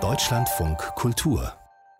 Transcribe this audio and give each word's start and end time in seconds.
Deutschlandfunk 0.00 0.78
Kultur. 0.96 1.52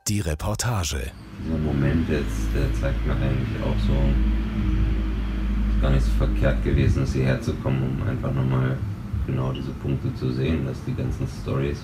Die 0.09 0.19
Reportage. 0.19 1.13
Dieser 1.39 1.59
Moment 1.59 2.09
jetzt, 2.09 2.49
der 2.53 2.75
zeigt 2.81 3.07
mir 3.07 3.13
eigentlich 3.13 3.63
auch 3.63 3.79
so, 3.87 3.93
ist 5.71 5.81
gar 5.81 5.91
nicht 5.91 6.05
so 6.05 6.11
verkehrt 6.19 6.65
gewesen, 6.65 7.05
ist 7.05 7.13
hierher 7.13 7.41
zu 7.41 7.55
kommen, 7.55 7.81
um 7.81 8.09
einfach 8.09 8.33
nochmal 8.33 8.77
genau 9.25 9.53
diese 9.53 9.71
Punkte 9.71 10.13
zu 10.17 10.33
sehen, 10.33 10.67
dass 10.67 10.85
die 10.85 10.97
ganzen 10.97 11.29
Stories 11.43 11.79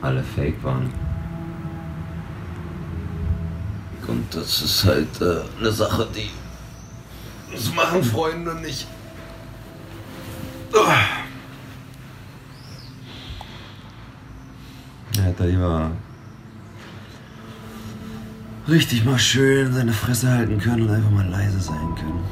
alle 0.00 0.22
fake 0.22 0.62
waren. 0.62 0.94
Und 4.06 4.32
das 4.32 4.62
ist 4.62 4.84
halt 4.84 5.20
äh, 5.20 5.40
eine 5.58 5.72
Sache, 5.72 6.06
die 6.14 6.30
das 7.52 7.74
machen 7.74 8.04
Freunde 8.04 8.54
nicht. 8.54 8.86
Er 15.32 15.38
hätte 15.38 15.50
lieber 15.50 15.90
richtig 18.68 19.02
mal 19.06 19.18
schön 19.18 19.72
seine 19.72 19.92
Fresse 19.92 20.30
halten 20.30 20.58
können 20.58 20.82
und 20.82 20.94
einfach 20.94 21.10
mal 21.10 21.26
leise 21.26 21.58
sein 21.58 21.94
können. 21.96 22.22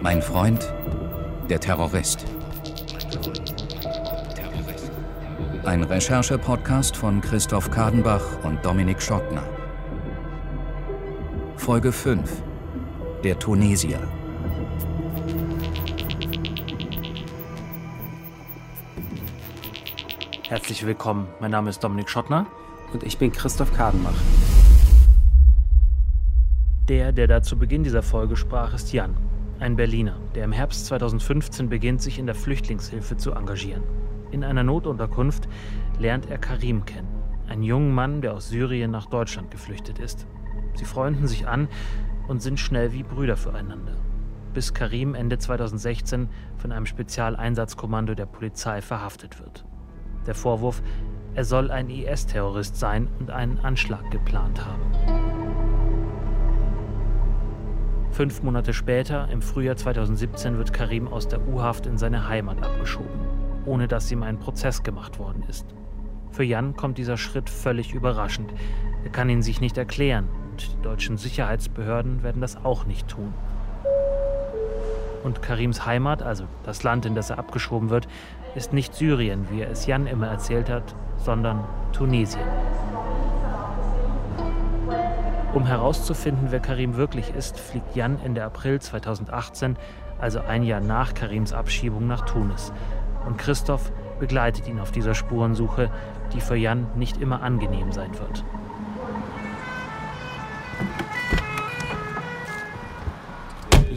Mein 0.00 0.22
Freund, 0.22 0.72
der 1.48 1.58
Terrorist. 1.58 2.24
Ein 5.64 5.82
Recherche-Podcast 5.82 6.96
von 6.96 7.20
Christoph 7.20 7.68
Kadenbach 7.72 8.44
und 8.44 8.64
Dominik 8.64 9.02
Schottner. 9.02 9.42
Folge 11.56 11.90
5. 11.90 12.30
Der 13.24 13.36
Tunesier. 13.40 13.98
Herzlich 20.50 20.84
willkommen. 20.84 21.28
Mein 21.38 21.52
Name 21.52 21.70
ist 21.70 21.78
Dominik 21.78 22.10
Schottner. 22.10 22.44
Und 22.92 23.04
ich 23.04 23.18
bin 23.18 23.30
Christoph 23.30 23.72
Kadenbach. 23.72 24.16
Der, 26.88 27.12
der 27.12 27.28
da 27.28 27.40
zu 27.40 27.56
Beginn 27.56 27.84
dieser 27.84 28.02
Folge 28.02 28.34
sprach, 28.34 28.74
ist 28.74 28.92
Jan, 28.92 29.16
ein 29.60 29.76
Berliner, 29.76 30.18
der 30.34 30.42
im 30.42 30.50
Herbst 30.50 30.86
2015 30.86 31.68
beginnt, 31.68 32.02
sich 32.02 32.18
in 32.18 32.26
der 32.26 32.34
Flüchtlingshilfe 32.34 33.16
zu 33.16 33.30
engagieren. 33.30 33.84
In 34.32 34.42
einer 34.42 34.64
Notunterkunft 34.64 35.46
lernt 36.00 36.28
er 36.28 36.38
Karim 36.38 36.84
kennen, 36.84 37.22
einen 37.48 37.62
jungen 37.62 37.94
Mann, 37.94 38.20
der 38.20 38.34
aus 38.34 38.48
Syrien 38.48 38.90
nach 38.90 39.06
Deutschland 39.06 39.52
geflüchtet 39.52 40.00
ist. 40.00 40.26
Sie 40.74 40.84
freunden 40.84 41.28
sich 41.28 41.46
an 41.46 41.68
und 42.26 42.42
sind 42.42 42.58
schnell 42.58 42.92
wie 42.92 43.04
Brüder 43.04 43.36
füreinander, 43.36 43.94
bis 44.52 44.74
Karim 44.74 45.14
Ende 45.14 45.38
2016 45.38 46.28
von 46.56 46.72
einem 46.72 46.86
Spezialeinsatzkommando 46.86 48.16
der 48.16 48.26
Polizei 48.26 48.82
verhaftet 48.82 49.38
wird. 49.38 49.64
Der 50.26 50.34
Vorwurf, 50.34 50.82
er 51.34 51.44
soll 51.44 51.70
ein 51.70 51.88
IS-Terrorist 51.88 52.76
sein 52.76 53.08
und 53.18 53.30
einen 53.30 53.58
Anschlag 53.60 54.10
geplant 54.10 54.64
haben. 54.64 55.30
Fünf 58.10 58.42
Monate 58.42 58.74
später, 58.74 59.28
im 59.30 59.40
Frühjahr 59.40 59.76
2017, 59.76 60.58
wird 60.58 60.72
Karim 60.72 61.08
aus 61.08 61.28
der 61.28 61.46
U-Haft 61.48 61.86
in 61.86 61.96
seine 61.96 62.28
Heimat 62.28 62.62
abgeschoben, 62.62 63.20
ohne 63.64 63.86
dass 63.86 64.10
ihm 64.10 64.22
ein 64.22 64.38
Prozess 64.38 64.82
gemacht 64.82 65.18
worden 65.18 65.44
ist. 65.48 65.66
Für 66.32 66.44
Jan 66.44 66.76
kommt 66.76 66.98
dieser 66.98 67.16
Schritt 67.16 67.48
völlig 67.48 67.94
überraschend. 67.94 68.52
Er 69.04 69.10
kann 69.10 69.30
ihn 69.30 69.42
sich 69.42 69.60
nicht 69.60 69.78
erklären 69.78 70.28
und 70.50 70.72
die 70.72 70.82
deutschen 70.82 71.16
Sicherheitsbehörden 71.16 72.22
werden 72.22 72.40
das 72.40 72.56
auch 72.64 72.84
nicht 72.84 73.08
tun. 73.08 73.32
Und 75.22 75.42
Karims 75.42 75.86
Heimat, 75.86 76.22
also 76.22 76.44
das 76.64 76.82
Land, 76.82 77.06
in 77.06 77.14
das 77.14 77.30
er 77.30 77.38
abgeschoben 77.38 77.90
wird, 77.90 78.08
ist 78.54 78.72
nicht 78.72 78.94
Syrien, 78.94 79.48
wie 79.50 79.60
er 79.60 79.70
es 79.70 79.86
Jan 79.86 80.06
immer 80.06 80.28
erzählt 80.28 80.68
hat, 80.70 80.94
sondern 81.18 81.64
Tunesien. 81.92 82.44
Um 85.52 85.66
herauszufinden, 85.66 86.48
wer 86.50 86.60
Karim 86.60 86.96
wirklich 86.96 87.34
ist, 87.34 87.58
fliegt 87.58 87.96
Jan 87.96 88.18
Ende 88.24 88.44
April 88.44 88.80
2018, 88.80 89.76
also 90.20 90.40
ein 90.40 90.62
Jahr 90.62 90.80
nach 90.80 91.14
Karims 91.14 91.52
Abschiebung, 91.52 92.06
nach 92.06 92.24
Tunis. 92.24 92.72
Und 93.26 93.36
Christoph 93.36 93.90
begleitet 94.20 94.68
ihn 94.68 94.78
auf 94.78 94.92
dieser 94.92 95.14
Spurensuche, 95.14 95.90
die 96.32 96.40
für 96.40 96.56
Jan 96.56 96.86
nicht 96.94 97.20
immer 97.20 97.42
angenehm 97.42 97.90
sein 97.90 98.16
wird. 98.18 98.44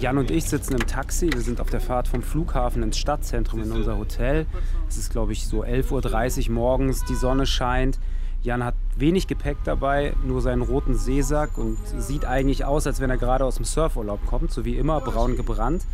Jan 0.04 0.18
und 0.18 0.32
ich 0.32 0.44
sitzen 0.44 0.74
im 0.74 0.86
Taxi. 0.86 1.32
Wir 1.32 1.40
sind 1.40 1.62
auf 1.62 1.70
der 1.70 1.80
Fahrt 1.80 2.10
vom 2.10 2.22
Flughafen 2.22 2.84
ins 2.84 2.98
Stadtzentrum 2.98 3.64
in 3.64 3.72
unser 3.72 3.98
Hotel. 3.98 4.46
Es 4.90 4.98
ist, 4.98 5.12
glaube 5.12 5.32
ich, 5.32 5.48
so 5.48 5.64
11.30 5.64 6.50
Uhr 6.50 6.56
morgens. 6.56 7.06
Die 7.06 7.16
Sonne 7.16 7.46
scheint. 7.46 8.00
Jan 8.42 8.66
hat 8.66 8.76
wenig 8.98 9.28
Gepäck 9.28 9.56
dabei, 9.64 10.14
nur 10.26 10.42
seinen 10.42 10.62
roten 10.62 10.96
Seesack 10.96 11.58
und 11.58 11.78
sieht 12.00 12.26
eigentlich 12.26 12.66
aus, 12.66 12.86
als 12.86 13.00
wenn 13.00 13.12
er 13.12 13.18
gerade 13.18 13.46
aus 13.46 13.56
dem 13.56 13.64
Surfurlaub 13.64 14.26
kommt, 14.26 14.52
so 14.52 14.66
wie 14.66 14.76
immer, 14.76 15.00
braun 15.00 15.38
gebrannt. 15.38 15.86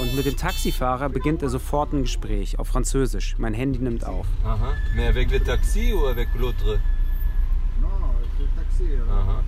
Und 0.00 0.14
mit 0.14 0.26
dem 0.26 0.36
Taxifahrer 0.36 1.08
beginnt 1.08 1.42
er 1.42 1.48
sofort 1.48 1.92
ein 1.92 2.02
Gespräch 2.02 2.60
auf 2.60 2.68
Französisch. 2.68 3.34
Mein 3.36 3.52
Handy 3.52 3.80
nimmt 3.80 4.04
auf. 4.04 4.28
Aha. 4.44 4.74
Mais 4.94 5.08
avec 5.08 5.32
le 5.32 5.40
taxi 5.40 5.92
ou 5.92 6.06
avec 6.06 6.28
l'autre? 6.38 6.78
Non, 7.80 7.88
avec 7.88 8.30
le 8.38 8.46
taxi. 8.54 8.84
Aha. 9.10 9.42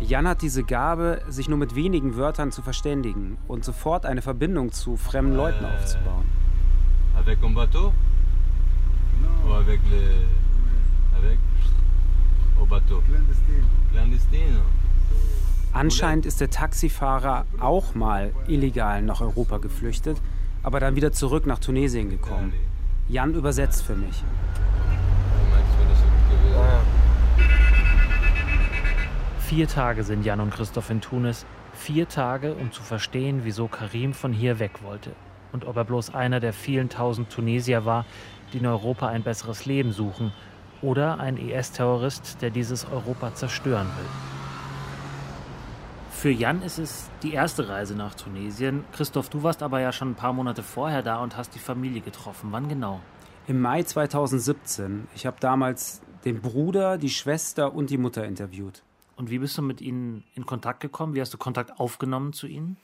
Jan 0.00 0.28
hat 0.28 0.42
diese 0.42 0.62
Gabe, 0.62 1.22
sich 1.28 1.48
nur 1.48 1.58
mit 1.58 1.74
wenigen 1.74 2.16
Wörtern 2.16 2.52
zu 2.52 2.62
verständigen 2.62 3.38
und 3.48 3.64
sofort 3.64 4.04
eine 4.04 4.20
Verbindung 4.20 4.72
zu 4.72 4.96
fremden 4.96 5.34
Leuten 5.34 5.64
aufzubauen. 5.64 6.26
Avec 7.16 7.42
un 7.42 7.54
bateau? 7.54 7.92
Ou 9.46 9.52
avec 9.54 9.80
le. 9.90 10.26
Avec? 11.16 11.38
Au 12.60 12.66
bateau. 12.66 13.00
clandestine. 13.08 13.64
Clandestine? 13.92 14.60
Anscheinend 15.72 16.26
ist 16.26 16.40
der 16.40 16.50
Taxifahrer 16.50 17.46
auch 17.58 17.94
mal 17.94 18.32
illegal 18.48 19.02
nach 19.02 19.20
Europa 19.20 19.58
geflüchtet, 19.58 20.20
aber 20.62 20.78
dann 20.78 20.96
wieder 20.96 21.12
zurück 21.12 21.46
nach 21.46 21.58
Tunesien 21.58 22.10
gekommen. 22.10 22.52
Jan 23.08 23.34
übersetzt 23.34 23.82
für 23.82 23.96
mich. 23.96 24.24
Vier 29.48 29.68
Tage 29.68 30.02
sind 30.02 30.24
Jan 30.24 30.40
und 30.40 30.50
Christoph 30.52 30.90
in 30.90 31.00
Tunis. 31.00 31.46
Vier 31.72 32.08
Tage, 32.08 32.54
um 32.54 32.72
zu 32.72 32.82
verstehen, 32.82 33.42
wieso 33.44 33.68
Karim 33.68 34.12
von 34.12 34.32
hier 34.32 34.58
weg 34.58 34.82
wollte. 34.82 35.12
Und 35.52 35.66
ob 35.66 35.76
er 35.76 35.84
bloß 35.84 36.12
einer 36.16 36.40
der 36.40 36.52
vielen 36.52 36.88
tausend 36.88 37.30
Tunesier 37.30 37.84
war, 37.84 38.06
die 38.52 38.58
in 38.58 38.66
Europa 38.66 39.06
ein 39.06 39.22
besseres 39.22 39.64
Leben 39.64 39.92
suchen. 39.92 40.32
Oder 40.82 41.20
ein 41.20 41.36
IS-Terrorist, 41.36 42.42
der 42.42 42.50
dieses 42.50 42.90
Europa 42.90 43.34
zerstören 43.34 43.86
will. 43.86 44.08
Für 46.10 46.30
Jan 46.30 46.60
ist 46.62 46.80
es 46.80 47.08
die 47.22 47.32
erste 47.32 47.68
Reise 47.68 47.94
nach 47.94 48.16
Tunesien. 48.16 48.84
Christoph, 48.90 49.28
du 49.28 49.44
warst 49.44 49.62
aber 49.62 49.78
ja 49.78 49.92
schon 49.92 50.10
ein 50.10 50.16
paar 50.16 50.32
Monate 50.32 50.64
vorher 50.64 51.04
da 51.04 51.22
und 51.22 51.36
hast 51.36 51.54
die 51.54 51.60
Familie 51.60 52.00
getroffen. 52.00 52.48
Wann 52.50 52.68
genau? 52.68 52.98
Im 53.46 53.60
Mai 53.60 53.84
2017. 53.84 55.06
Ich 55.14 55.24
habe 55.24 55.36
damals 55.38 56.02
den 56.24 56.40
Bruder, 56.40 56.98
die 56.98 57.10
Schwester 57.10 57.72
und 57.72 57.90
die 57.90 57.98
Mutter 57.98 58.24
interviewt. 58.24 58.82
Und 59.16 59.30
wie 59.30 59.38
bist 59.38 59.56
du 59.58 59.62
mit 59.62 59.80
ihnen 59.80 60.24
in 60.34 60.46
Kontakt 60.46 60.80
gekommen? 60.80 61.14
Wie 61.14 61.20
hast 61.20 61.34
du 61.34 61.38
Kontakt 61.38 61.80
aufgenommen 61.80 62.32
zu 62.32 62.46
ihnen? 62.46 62.76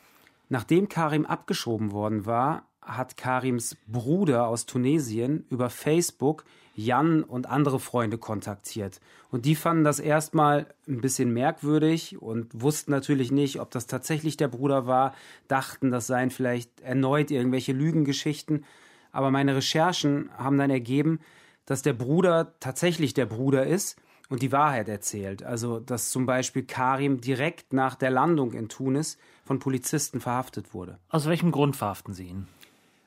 Nachdem 0.49 0.89
Karim 0.89 1.27
abgeschoben 1.27 1.93
worden 1.93 2.27
war, 2.27 2.65
hat 2.81 3.17
Karims 3.17 3.77
Bruder 3.87 4.49
aus 4.49 4.67
Tunesien 4.67 5.47
über 5.51 5.71
Facebook 5.71 6.45
Jan 6.75 7.23
und 7.23 7.47
andere 7.47 7.79
Freunde 7.79 8.19
kontaktiert. 8.19 9.01
Und 9.31 9.45
die 9.45 9.55
fanden 9.55 9.85
das 9.85 9.99
erstmal 10.01 10.67
ein 10.89 11.01
bisschen 11.01 11.33
merkwürdig 11.33 12.21
und 12.21 12.49
wussten 12.61 12.91
natürlich 12.91 13.31
nicht, 13.31 13.61
ob 13.61 13.71
das 13.71 13.87
tatsächlich 13.87 14.37
der 14.37 14.49
Bruder 14.49 14.87
war, 14.87 15.15
dachten, 15.49 15.91
das 15.91 16.07
seien 16.07 16.31
vielleicht 16.31 16.81
erneut 16.81 17.31
irgendwelche 17.31 17.73
Lügengeschichten. 17.73 18.65
Aber 19.11 19.31
meine 19.31 19.55
Recherchen 19.55 20.31
haben 20.37 20.59
dann 20.59 20.71
ergeben, 20.71 21.21
dass 21.67 21.83
der 21.83 21.93
Bruder 21.93 22.55
tatsächlich 22.59 23.15
der 23.15 23.27
Bruder 23.27 23.67
ist 23.67 23.97
und 24.29 24.43
die 24.43 24.53
Wahrheit 24.53 24.89
erzählt. 24.89 25.43
Also, 25.43 25.81
dass 25.81 26.11
zum 26.11 26.27
Beispiel 26.27 26.63
Karim 26.65 27.21
direkt 27.21 27.73
nach 27.73 27.95
der 27.95 28.11
Landung 28.11 28.53
in 28.53 28.69
Tunis 28.69 29.19
von 29.45 29.59
Polizisten 29.59 30.21
verhaftet 30.21 30.73
wurde. 30.75 30.99
Aus 31.09 31.27
welchem 31.27 31.51
Grund 31.51 31.77
verhaften 31.77 32.15
sie 32.15 32.29
ihn? 32.29 32.47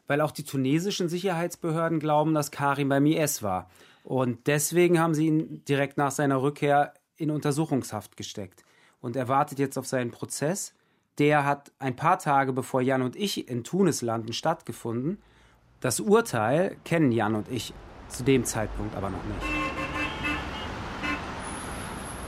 Weil 0.07 0.21
auch 0.21 0.31
die 0.31 0.44
tunesischen 0.44 1.09
Sicherheitsbehörden 1.09 2.00
glauben, 2.00 2.33
dass 2.33 2.51
Karim 2.51 2.89
beim 2.89 3.06
IS 3.06 3.41
war. 3.41 3.69
Und 4.03 4.45
deswegen 4.45 5.00
haben 5.00 5.15
sie 5.15 5.27
ihn 5.27 5.63
direkt 5.65 5.97
nach 5.97 6.12
seiner 6.12 6.41
Rückkehr 6.41 6.94
in 7.18 7.31
Untersuchungshaft 7.31 8.18
gesteckt. 8.18 8.63
Und 9.01 9.15
er 9.15 9.27
wartet 9.27 9.57
jetzt 9.57 9.77
auf 9.77 9.88
seinen 9.88 10.11
Prozess. 10.11 10.73
Der 11.18 11.45
hat 11.45 11.71
ein 11.79 11.95
paar 11.95 12.19
Tage 12.19 12.53
bevor 12.53 12.81
Jan 12.81 13.01
und 13.01 13.15
ich 13.15 13.47
in 13.50 13.63
Tunis 13.63 14.01
landen 14.01 14.33
stattgefunden. 14.33 15.18
Das 15.79 16.00
Urteil 16.00 16.77
kennen 16.83 17.11
Jan 17.11 17.35
und 17.35 17.50
ich 17.50 17.73
zu 18.09 18.23
dem 18.23 18.44
Zeitpunkt 18.44 18.95
aber 18.95 19.09
noch 19.09 19.23
nicht. 19.23 19.75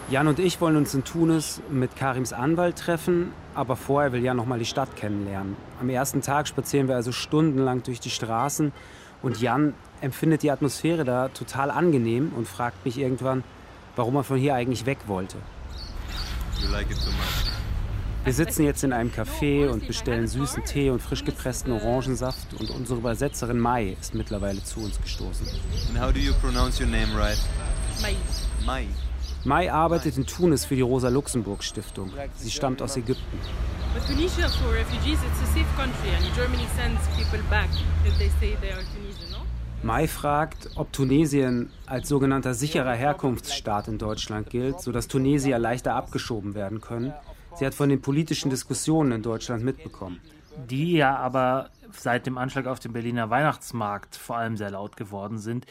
Jan 0.09 0.29
und 0.29 0.39
ich 0.39 0.61
wollen 0.61 0.77
uns 0.77 0.93
in 0.93 1.03
Tunis 1.03 1.61
mit 1.69 1.97
Karims 1.97 2.31
Anwalt 2.31 2.77
treffen, 2.77 3.33
aber 3.53 3.75
vorher 3.75 4.13
will 4.13 4.23
Jan 4.23 4.37
noch 4.37 4.45
mal 4.45 4.57
die 4.57 4.65
Stadt 4.65 4.95
kennenlernen. 4.95 5.57
Am 5.81 5.89
ersten 5.89 6.21
Tag 6.21 6.47
spazieren 6.47 6.87
wir 6.87 6.95
also 6.95 7.11
stundenlang 7.11 7.83
durch 7.83 7.99
die 7.99 8.09
Straßen 8.09 8.71
und 9.21 9.41
Jan 9.41 9.73
empfindet 9.99 10.43
die 10.43 10.51
Atmosphäre 10.51 11.03
da 11.03 11.27
total 11.27 11.69
angenehm 11.69 12.31
und 12.37 12.47
fragt 12.47 12.85
mich 12.85 12.97
irgendwann, 12.97 13.43
warum 13.97 14.15
er 14.15 14.23
von 14.23 14.37
hier 14.37 14.55
eigentlich 14.55 14.85
weg 14.85 14.99
wollte. 15.07 15.35
Wir 18.23 18.33
sitzen 18.33 18.63
jetzt 18.63 18.85
in 18.85 18.93
einem 18.93 19.11
Café 19.11 19.67
und 19.67 19.87
bestellen 19.87 20.27
süßen 20.27 20.63
Tee 20.63 20.89
und 20.89 21.01
frisch 21.01 21.25
gepressten 21.25 21.73
Orangensaft 21.73 22.53
und 22.57 22.69
unsere 22.69 22.99
Übersetzerin 22.99 23.59
Mai 23.59 23.97
ist 23.99 24.15
mittlerweile 24.15 24.63
zu 24.63 24.79
uns 24.79 25.01
gestoßen. 25.01 25.47
And 25.89 26.01
how 26.01 26.13
do 26.13 26.19
you 26.19 26.33
pronounce 26.41 26.81
your 26.81 26.89
name 26.89 27.13
right? 27.13 27.39
Mai. 28.01 28.15
Mai. 28.65 28.87
Mai 29.47 29.71
arbeitet 29.71 30.17
in 30.17 30.25
Tunis 30.25 30.65
für 30.65 30.75
die 30.75 30.81
Rosa-Luxemburg-Stiftung. 30.81 32.11
Sie 32.35 32.51
stammt 32.51 32.81
aus 32.81 32.97
Ägypten. 32.97 33.39
But 33.93 34.05
Tunisia 34.05 34.49
for 34.49 34.73
refugees, 34.73 35.19
it's 35.23 35.41
a 35.41 35.45
safe 35.45 35.75
country, 35.77 36.09
and 36.17 36.35
Germany 36.35 36.67
sends 36.75 36.99
people 37.15 37.39
back 37.49 37.69
if 38.05 38.17
they 38.17 38.29
say 38.41 38.57
they 38.59 38.73
are 38.73 38.83
Tunisian, 38.93 39.31
no? 39.31 39.37
Mai 39.83 40.09
fragt, 40.09 40.71
ob 40.75 40.91
Tunesien 40.91 41.69
als 41.85 42.09
sogenannter 42.09 42.55
sicherer 42.55 42.93
Herkunftsstaat 42.93 43.87
in 43.87 43.97
Deutschland 43.97 44.49
gilt, 44.49 44.81
sodass 44.81 45.07
Tunesier 45.07 45.59
leichter 45.59 45.95
abgeschoben 45.95 46.53
werden 46.53 46.81
können. 46.81 47.13
Sie 47.55 47.65
hat 47.65 47.73
von 47.73 47.87
den 47.87 48.01
politischen 48.01 48.49
Diskussionen 48.49 49.13
in 49.13 49.21
Deutschland 49.21 49.63
mitbekommen. 49.63 50.19
die 50.69 50.93
ja 50.93 51.15
aber 51.15 51.69
seit 51.91 52.25
dem 52.25 52.37
Anschlag 52.37 52.67
auf 52.67 52.79
den 52.79 52.93
Berliner 52.93 53.29
Weihnachtsmarkt 53.29 54.15
vor 54.15 54.37
allem 54.37 54.57
sehr 54.57 54.71
laut 54.71 54.97
geworden 54.97 55.37
sind, 55.37 55.65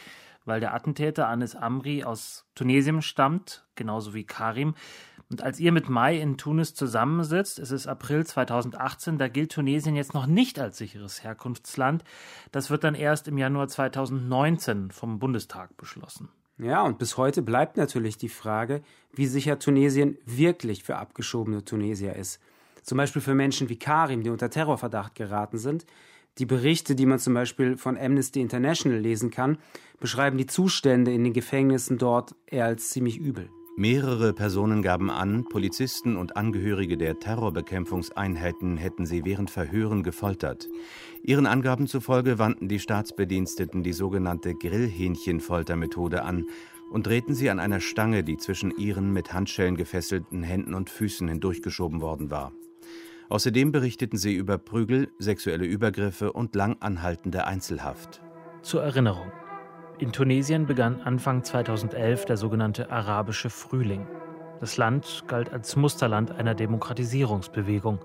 weil 0.46 0.60
der 0.60 0.74
Attentäter 0.74 1.28
Anis 1.28 1.54
Amri 1.54 2.04
aus 2.04 2.46
Tunesien 2.54 3.02
stammt, 3.02 3.66
genauso 3.74 4.14
wie 4.14 4.24
Karim. 4.24 4.74
Und 5.28 5.42
als 5.42 5.58
ihr 5.58 5.72
mit 5.72 5.88
Mai 5.88 6.18
in 6.18 6.38
Tunis 6.38 6.74
zusammensitzt, 6.74 7.58
es 7.58 7.72
ist 7.72 7.86
April 7.88 8.24
2018, 8.24 9.18
da 9.18 9.28
gilt 9.28 9.52
Tunesien 9.52 9.96
jetzt 9.96 10.14
noch 10.14 10.26
nicht 10.26 10.58
als 10.58 10.78
sicheres 10.78 11.24
Herkunftsland. 11.24 12.04
Das 12.52 12.70
wird 12.70 12.84
dann 12.84 12.94
erst 12.94 13.26
im 13.26 13.36
Januar 13.36 13.68
2019 13.68 14.92
vom 14.92 15.18
Bundestag 15.18 15.76
beschlossen. 15.76 16.28
Ja, 16.58 16.82
und 16.82 16.98
bis 16.98 17.18
heute 17.18 17.42
bleibt 17.42 17.76
natürlich 17.76 18.16
die 18.16 18.30
Frage, 18.30 18.82
wie 19.12 19.26
sicher 19.26 19.58
Tunesien 19.58 20.16
wirklich 20.24 20.84
für 20.84 20.96
abgeschobene 20.96 21.64
Tunesier 21.64 22.14
ist. 22.14 22.40
Zum 22.82 22.96
Beispiel 22.96 23.20
für 23.20 23.34
Menschen 23.34 23.68
wie 23.68 23.78
Karim, 23.78 24.22
die 24.22 24.30
unter 24.30 24.48
Terrorverdacht 24.48 25.16
geraten 25.16 25.58
sind. 25.58 25.84
Die 26.38 26.46
Berichte, 26.46 26.94
die 26.94 27.06
man 27.06 27.18
zum 27.18 27.32
Beispiel 27.32 27.76
von 27.76 27.96
Amnesty 27.96 28.40
International 28.40 28.98
lesen 28.98 29.30
kann, 29.30 29.58
beschreiben 30.00 30.36
die 30.36 30.46
Zustände 30.46 31.12
in 31.12 31.24
den 31.24 31.32
Gefängnissen 31.32 31.96
dort 31.96 32.34
eher 32.46 32.66
als 32.66 32.90
ziemlich 32.90 33.18
übel. 33.18 33.48
Mehrere 33.78 34.32
Personen 34.32 34.80
gaben 34.80 35.10
an, 35.10 35.44
Polizisten 35.44 36.16
und 36.16 36.36
Angehörige 36.36 36.96
der 36.96 37.18
Terrorbekämpfungseinheiten 37.18 38.78
hätten 38.78 39.04
sie 39.04 39.26
während 39.26 39.50
Verhören 39.50 40.02
gefoltert. 40.02 40.68
Ihren 41.22 41.46
Angaben 41.46 41.86
zufolge 41.86 42.38
wandten 42.38 42.68
die 42.68 42.78
Staatsbediensteten 42.80 43.82
die 43.82 43.92
sogenannte 43.92 44.54
Grillhähnchenfoltermethode 44.54 46.22
an 46.22 46.46
und 46.90 47.06
drehten 47.06 47.34
sie 47.34 47.50
an 47.50 47.60
einer 47.60 47.80
Stange, 47.80 48.24
die 48.24 48.38
zwischen 48.38 48.70
ihren 48.78 49.12
mit 49.12 49.34
Handschellen 49.34 49.76
gefesselten 49.76 50.42
Händen 50.42 50.72
und 50.72 50.88
Füßen 50.88 51.28
hindurchgeschoben 51.28 52.00
worden 52.00 52.30
war. 52.30 52.52
Außerdem 53.28 53.72
berichteten 53.72 54.16
sie 54.16 54.34
über 54.34 54.56
Prügel, 54.56 55.08
sexuelle 55.18 55.64
Übergriffe 55.64 56.32
und 56.32 56.54
lang 56.54 56.76
anhaltende 56.80 57.46
Einzelhaft. 57.46 58.22
Zur 58.62 58.82
Erinnerung. 58.82 59.32
In 59.98 60.12
Tunesien 60.12 60.66
begann 60.66 61.00
Anfang 61.00 61.42
2011 61.42 62.26
der 62.26 62.36
sogenannte 62.36 62.90
arabische 62.90 63.50
Frühling. 63.50 64.06
Das 64.60 64.76
Land 64.76 65.24
galt 65.26 65.52
als 65.52 65.74
Musterland 65.74 66.30
einer 66.30 66.54
Demokratisierungsbewegung. 66.54 67.98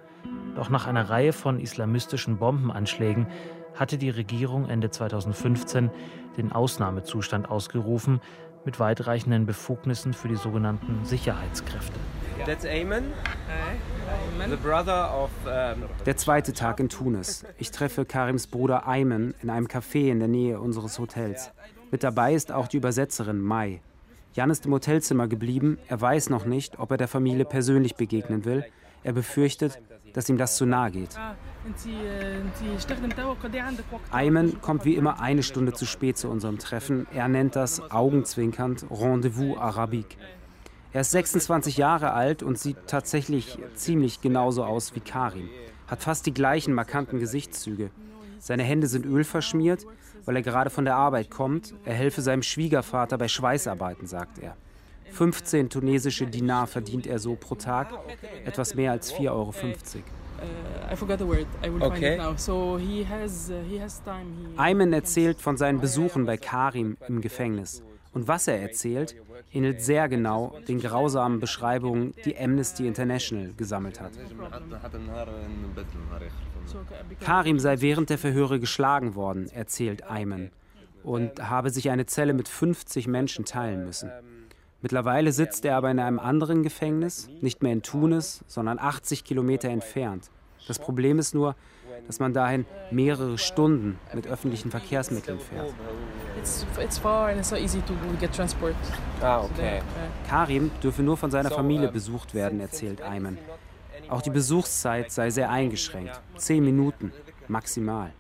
Doch 0.56 0.70
nach 0.70 0.88
einer 0.88 1.10
Reihe 1.10 1.34
von 1.34 1.60
islamistischen 1.60 2.38
Bombenanschlägen 2.38 3.28
hatte 3.76 3.98
die 3.98 4.10
Regierung 4.10 4.68
Ende 4.70 4.90
2015 4.90 5.92
den 6.38 6.52
Ausnahmezustand 6.52 7.50
ausgerufen 7.50 8.20
mit 8.66 8.80
weitreichenden 8.80 9.46
Befugnissen 9.46 10.14
für 10.14 10.28
die 10.28 10.36
sogenannten 10.36 11.06
Sicherheitskräfte. 11.06 12.00
That's 12.46 12.66
Ayman, 12.66 13.04
the 14.50 14.56
brother 14.56 15.14
of 15.14 15.30
um, 15.46 15.84
Der 16.06 16.18
zweite 16.18 16.54
Tag 16.54 16.80
in 16.80 16.90
Tunis. 16.90 17.46
Ich 17.60 17.70
treffe 17.70 18.04
Karims 18.06 18.48
Bruder 18.48 18.88
Ayman 18.88 19.36
in 19.42 19.50
einem 19.50 19.68
Café 19.68 20.10
in 20.10 20.20
der 20.20 20.28
Nähe 20.28 20.60
unseres 20.60 20.98
Hotels. 20.98 21.52
Mit 21.92 22.04
dabei 22.04 22.34
ist 22.34 22.52
auch 22.52 22.68
die 22.68 22.78
Übersetzerin 22.78 23.40
Mai. 23.40 23.82
Jan 24.34 24.50
ist 24.50 24.66
im 24.66 24.74
Hotelzimmer 24.74 25.28
geblieben. 25.28 25.78
Er 25.88 26.00
weiß 26.00 26.30
noch 26.30 26.46
nicht, 26.46 26.80
ob 26.80 26.92
er 26.92 26.98
der 26.98 27.10
Familie 27.10 27.46
persönlich 27.46 27.96
begegnen 27.96 28.46
will. 28.46 28.66
Er 29.04 29.14
befürchtet, 29.14 29.80
dass 30.14 30.30
ihm 30.30 30.38
das 30.38 30.58
zu 30.58 30.66
nahe 30.66 30.92
geht. 30.92 31.10
Ayman 34.12 34.62
kommt 34.62 34.86
wie 34.86 34.96
immer 34.96 35.20
eine 35.20 35.44
Stunde 35.44 35.74
zu 35.74 35.86
spät 35.86 36.18
zu 36.18 36.30
unserem 36.30 36.60
Treffen. 36.60 37.08
Er 37.14 37.28
nennt 37.28 37.56
das 37.56 37.92
augenzwinkernd 37.92 38.86
Rendezvous 38.90 39.58
Arabique. 39.58 40.18
Er 40.94 41.02
ist 41.02 41.12
26 41.12 41.78
Jahre 41.78 42.12
alt 42.12 42.44
und 42.44 42.60
sieht 42.60 42.78
tatsächlich 42.88 43.58
ziemlich 43.76 44.20
genauso 44.22 44.64
aus 44.66 44.94
wie 44.94 45.00
Karim. 45.00 45.50
Hat 45.88 46.04
fast 46.04 46.26
die 46.26 46.34
gleichen 46.34 46.74
markanten 46.74 47.20
Gesichtszüge. 47.20 47.92
Seine 48.40 48.64
Hände 48.64 48.88
sind 48.88 49.06
ölverschmiert, 49.06 49.86
weil 50.26 50.36
er 50.36 50.42
gerade 50.42 50.70
von 50.70 50.84
der 50.84 50.96
Arbeit 50.96 51.30
kommt. 51.30 51.74
Er 51.86 51.94
helfe 51.94 52.22
seinem 52.22 52.44
Schwiegervater 52.44 53.18
bei 53.18 53.28
Schweißarbeiten, 53.28 54.08
sagt 54.08 54.40
er. 54.40 54.58
15 55.12 55.70
tunesische 55.70 56.28
Dinar 56.28 56.68
verdient 56.68 57.08
er 57.08 57.20
so 57.20 57.36
pro 57.36 57.56
Tag, 57.56 57.90
etwas 58.46 58.76
mehr 58.76 58.92
als 58.92 59.14
4,50 59.14 59.30
Euro. 59.30 59.54
Okay. 61.80 62.20
uh, 62.20 62.80
Ayman 64.58 64.94
erzählt 64.94 65.40
von 65.40 65.58
seinen 65.58 65.80
Besuchen 65.80 66.26
bei 66.26 66.38
Karim 66.38 66.98
im 67.08 67.22
Gefängnis. 67.22 67.84
Und 68.14 68.28
was 68.28 68.48
er 68.48 68.60
erzählt, 68.62 69.16
ähnelt 69.54 69.82
sehr 69.82 70.10
genau 70.10 70.58
den 70.68 70.80
grausamen 70.80 71.40
Beschreibungen, 71.40 72.14
die 72.26 72.38
Amnesty 72.38 72.88
International 72.88 73.54
gesammelt 73.56 74.02
hat. 74.02 74.12
Karim 77.22 77.60
sei 77.60 77.80
während 77.80 78.10
der 78.10 78.18
Verhöre 78.18 78.60
geschlagen 78.60 79.16
worden, 79.16 79.50
erzählt 79.54 80.10
Ayman, 80.10 80.50
und 81.04 81.50
habe 81.50 81.70
sich 81.70 81.90
eine 81.90 82.06
Zelle 82.06 82.34
mit 82.34 82.48
50 82.48 83.08
Menschen 83.08 83.46
teilen 83.46 83.86
müssen. 83.86 84.12
Mittlerweile 84.82 85.32
sitzt 85.32 85.64
er 85.66 85.78
aber 85.78 85.92
in 85.92 86.00
einem 86.00 86.20
anderen 86.20 86.64
Gefängnis, 86.64 87.30
nicht 87.42 87.62
mehr 87.62 87.74
in 87.74 87.84
Tunis, 87.84 88.44
sondern 88.48 88.80
80 88.80 89.24
Kilometer 89.24 89.70
entfernt. 89.70 90.30
Das 90.68 90.80
Problem 90.80 91.20
ist 91.20 91.36
nur, 91.36 91.56
dass 92.08 92.20
man 92.20 92.34
dahin 92.34 92.66
mehrere 92.90 93.38
Stunden 93.38 94.00
mit 94.14 94.28
öffentlichen 94.28 94.72
Verkehrsmitteln 94.72 95.40
fährt. 95.40 95.74
Ah, 99.22 99.42
okay. 99.42 99.82
Karim 100.28 100.72
dürfe 100.82 101.04
nur 101.04 101.18
von 101.18 101.30
seiner 101.32 101.52
Familie 101.52 101.92
besucht 101.92 102.34
werden, 102.34 102.60
erzählt 102.60 103.02
Ayman. 103.02 103.38
Auch 104.10 104.22
die 104.22 104.30
Besuchszeit 104.30 105.12
sei 105.12 105.30
sehr 105.30 105.50
eingeschränkt. 105.50 106.20
Zehn 106.38 106.66
Minuten 106.66 107.12
maximal. 107.48 108.12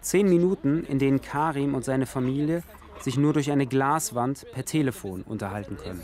Zehn 0.00 0.28
Minuten, 0.28 0.84
in 0.84 0.98
denen 0.98 1.20
Karim 1.20 1.74
und 1.74 1.84
seine 1.84 2.06
Familie 2.06 2.62
sich 3.00 3.16
nur 3.16 3.32
durch 3.32 3.50
eine 3.50 3.66
Glaswand 3.66 4.46
per 4.52 4.64
Telefon 4.64 5.22
unterhalten 5.22 5.76
können. 5.76 6.00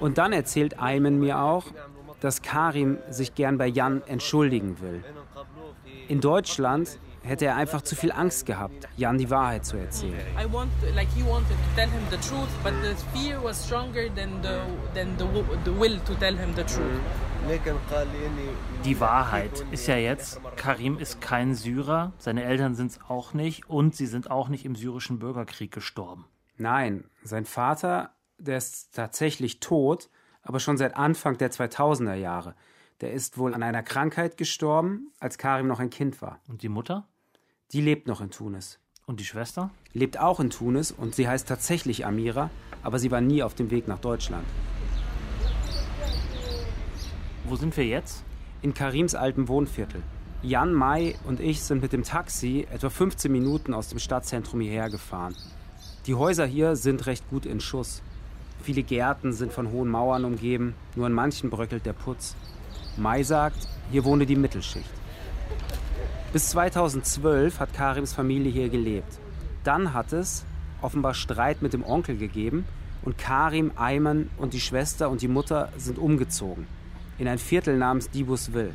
Und 0.00 0.18
dann 0.18 0.32
erzählt 0.32 0.80
Ayman 0.80 1.18
mir 1.18 1.40
auch, 1.40 1.64
dass 2.20 2.40
Karim 2.42 2.98
sich 3.10 3.34
gern 3.34 3.58
bei 3.58 3.66
Jan 3.66 4.02
entschuldigen 4.06 4.80
will. 4.80 5.04
In 6.08 6.20
Deutschland 6.20 6.98
hätte 7.22 7.46
er 7.46 7.56
einfach 7.56 7.82
zu 7.82 7.94
viel 7.96 8.12
Angst 8.12 8.46
gehabt, 8.46 8.88
Jan 8.96 9.18
die 9.18 9.30
Wahrheit 9.30 9.64
zu 9.64 9.76
erzählen. 9.76 10.20
I 10.38 10.52
want, 10.52 10.70
like 10.94 11.08
he 11.14 11.22
wanted 11.24 11.48
to 11.50 11.74
tell 11.76 11.88
him 11.88 12.00
the 12.10 12.16
truth, 12.18 12.48
but 12.62 12.72
the 12.82 12.94
fear 13.18 13.42
was 13.42 13.64
stronger 13.64 14.08
than 14.14 14.42
the 14.42 14.58
than 14.94 15.16
the, 15.18 15.24
w- 15.24 15.58
the 15.64 15.70
will 15.78 15.98
to 16.00 16.14
tell 16.14 16.36
him 16.36 16.54
the 16.56 16.62
truth. 16.64 17.00
Die 18.84 19.00
Wahrheit 19.00 19.64
ist 19.72 19.88
ja 19.88 19.96
jetzt, 19.96 20.40
Karim 20.56 20.96
ist 20.98 21.20
kein 21.20 21.54
Syrer, 21.56 22.12
seine 22.18 22.44
Eltern 22.44 22.76
sind 22.76 22.92
es 22.92 23.00
auch 23.08 23.34
nicht 23.34 23.68
und 23.68 23.96
sie 23.96 24.06
sind 24.06 24.30
auch 24.30 24.48
nicht 24.48 24.64
im 24.64 24.76
syrischen 24.76 25.18
Bürgerkrieg 25.18 25.72
gestorben. 25.72 26.26
Nein, 26.56 27.04
sein 27.24 27.44
Vater, 27.44 28.10
der 28.38 28.58
ist 28.58 28.94
tatsächlich 28.94 29.58
tot, 29.58 30.08
aber 30.42 30.60
schon 30.60 30.76
seit 30.76 30.96
Anfang 30.96 31.36
der 31.36 31.50
2000er 31.50 32.14
Jahre. 32.14 32.54
Der 33.00 33.12
ist 33.12 33.38
wohl 33.38 33.54
an 33.54 33.64
einer 33.64 33.82
Krankheit 33.82 34.36
gestorben, 34.36 35.10
als 35.18 35.36
Karim 35.36 35.66
noch 35.66 35.80
ein 35.80 35.90
Kind 35.90 36.22
war. 36.22 36.38
Und 36.48 36.62
die 36.62 36.68
Mutter? 36.68 37.08
Die 37.72 37.80
lebt 37.80 38.06
noch 38.06 38.20
in 38.20 38.30
Tunis. 38.30 38.78
Und 39.06 39.18
die 39.18 39.24
Schwester? 39.24 39.70
Lebt 39.94 40.20
auch 40.20 40.40
in 40.40 40.50
Tunis 40.50 40.92
und 40.92 41.14
sie 41.14 41.26
heißt 41.26 41.48
tatsächlich 41.48 42.04
Amira, 42.04 42.50
aber 42.82 42.98
sie 42.98 43.10
war 43.10 43.22
nie 43.22 43.42
auf 43.42 43.54
dem 43.54 43.70
Weg 43.70 43.88
nach 43.88 43.98
Deutschland. 43.98 44.44
Wo 47.44 47.56
sind 47.56 47.74
wir 47.78 47.86
jetzt? 47.86 48.24
In 48.60 48.74
Karims 48.74 49.14
altem 49.14 49.48
Wohnviertel. 49.48 50.02
Jan, 50.42 50.74
Mai 50.74 51.14
und 51.24 51.40
ich 51.40 51.62
sind 51.62 51.80
mit 51.80 51.94
dem 51.94 52.02
Taxi 52.02 52.66
etwa 52.70 52.90
15 52.90 53.32
Minuten 53.32 53.72
aus 53.72 53.88
dem 53.88 53.98
Stadtzentrum 53.98 54.60
hierher 54.60 54.90
gefahren. 54.90 55.34
Die 56.06 56.14
Häuser 56.14 56.44
hier 56.44 56.76
sind 56.76 57.06
recht 57.06 57.26
gut 57.30 57.46
in 57.46 57.60
Schuss. 57.60 58.02
Viele 58.62 58.82
Gärten 58.82 59.32
sind 59.32 59.50
von 59.50 59.70
hohen 59.70 59.88
Mauern 59.88 60.26
umgeben, 60.26 60.74
nur 60.94 61.06
in 61.06 61.14
manchen 61.14 61.48
bröckelt 61.48 61.86
der 61.86 61.94
Putz. 61.94 62.36
Mai 62.98 63.22
sagt, 63.22 63.66
hier 63.90 64.04
wohne 64.04 64.26
die 64.26 64.36
Mittelschicht. 64.36 65.01
Bis 66.32 66.48
2012 66.48 67.60
hat 67.60 67.74
Karims 67.74 68.14
Familie 68.14 68.50
hier 68.50 68.70
gelebt. 68.70 69.20
Dann 69.64 69.92
hat 69.92 70.14
es 70.14 70.44
offenbar 70.80 71.12
Streit 71.12 71.60
mit 71.60 71.74
dem 71.74 71.84
Onkel 71.84 72.16
gegeben 72.16 72.64
und 73.02 73.18
Karim, 73.18 73.70
Ayman 73.76 74.30
und 74.38 74.54
die 74.54 74.60
Schwester 74.60 75.10
und 75.10 75.20
die 75.20 75.28
Mutter 75.28 75.68
sind 75.76 75.98
umgezogen 75.98 76.66
in 77.18 77.28
ein 77.28 77.38
Viertel 77.38 77.76
namens 77.76 78.10
Dibusville. 78.10 78.72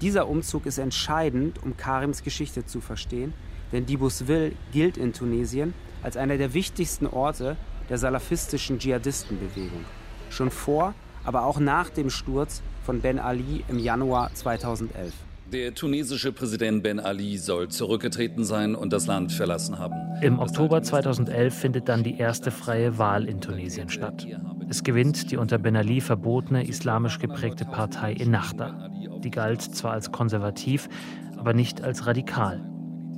Dieser 0.00 0.28
Umzug 0.28 0.66
ist 0.66 0.78
entscheidend, 0.78 1.62
um 1.62 1.76
Karims 1.76 2.22
Geschichte 2.22 2.66
zu 2.66 2.80
verstehen, 2.80 3.32
denn 3.72 3.86
Dibusville 3.86 4.52
gilt 4.70 4.98
in 4.98 5.12
Tunesien 5.12 5.72
als 6.02 6.16
einer 6.16 6.36
der 6.36 6.52
wichtigsten 6.52 7.06
Orte 7.06 7.56
der 7.88 7.98
salafistischen 7.98 8.78
Dschihadistenbewegung. 8.78 9.84
Schon 10.28 10.50
vor, 10.50 10.94
aber 11.24 11.44
auch 11.44 11.58
nach 11.58 11.88
dem 11.88 12.10
Sturz 12.10 12.60
von 12.84 13.00
Ben 13.00 13.18
Ali 13.18 13.64
im 13.68 13.78
Januar 13.78 14.32
2011. 14.34 15.14
Der 15.52 15.74
tunesische 15.74 16.32
Präsident 16.32 16.82
Ben 16.82 16.98
Ali 16.98 17.38
soll 17.38 17.68
zurückgetreten 17.68 18.44
sein 18.44 18.74
und 18.74 18.92
das 18.92 19.06
Land 19.06 19.30
verlassen 19.30 19.78
haben. 19.78 19.94
Im 20.20 20.40
Oktober 20.40 20.82
2011 20.82 21.54
findet 21.54 21.88
dann 21.88 22.02
die 22.02 22.18
erste 22.18 22.50
freie 22.50 22.98
Wahl 22.98 23.28
in 23.28 23.40
Tunesien 23.40 23.88
statt. 23.88 24.26
Es 24.68 24.82
gewinnt 24.82 25.30
die 25.30 25.36
unter 25.36 25.58
Ben 25.58 25.76
Ali 25.76 26.00
verbotene 26.00 26.66
islamisch 26.66 27.20
geprägte 27.20 27.64
Partei 27.64 28.14
Ennahda. 28.14 28.90
Die 29.22 29.30
galt 29.30 29.62
zwar 29.62 29.92
als 29.92 30.10
konservativ, 30.10 30.88
aber 31.36 31.54
nicht 31.54 31.80
als 31.80 32.06
radikal. 32.08 32.68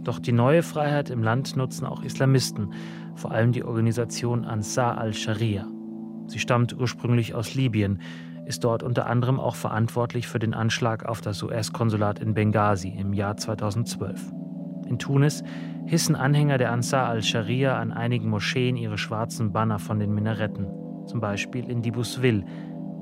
Doch 0.03 0.19
die 0.19 0.33
neue 0.33 0.63
Freiheit 0.63 1.09
im 1.09 1.23
Land 1.23 1.57
nutzen 1.57 1.87
auch 1.87 2.03
Islamisten, 2.03 2.75
vor 3.15 3.31
allem 3.33 3.53
die 3.53 3.65
Organisation 3.65 4.45
Ansar 4.45 4.99
al-Sharia. 4.99 5.67
Sie 6.27 6.39
stammt 6.39 6.79
ursprünglich 6.79 7.35
aus 7.35 7.55
Libyen, 7.55 8.03
ist 8.49 8.65
dort 8.65 8.83
unter 8.83 9.07
anderem 9.07 9.39
auch 9.39 9.55
verantwortlich 9.55 10.27
für 10.27 10.39
den 10.39 10.55
Anschlag 10.55 11.05
auf 11.05 11.21
das 11.21 11.43
US-Konsulat 11.43 12.19
in 12.19 12.33
Benghazi 12.33 12.89
im 12.89 13.13
Jahr 13.13 13.37
2012. 13.37 14.33
In 14.87 14.99
Tunis 14.99 15.45
hissen 15.85 16.17
Anhänger 16.17 16.57
der 16.57 16.73
Ansar 16.73 17.09
al-Sharia 17.09 17.79
an 17.79 17.93
einigen 17.93 18.31
Moscheen 18.31 18.77
ihre 18.77 18.97
schwarzen 18.97 19.53
Banner 19.53 19.79
von 19.79 20.01
den 20.01 20.15
Minaretten, 20.15 20.67
zum 21.05 21.21
Beispiel 21.21 21.69
in 21.69 21.83
Dibusville, 21.83 22.45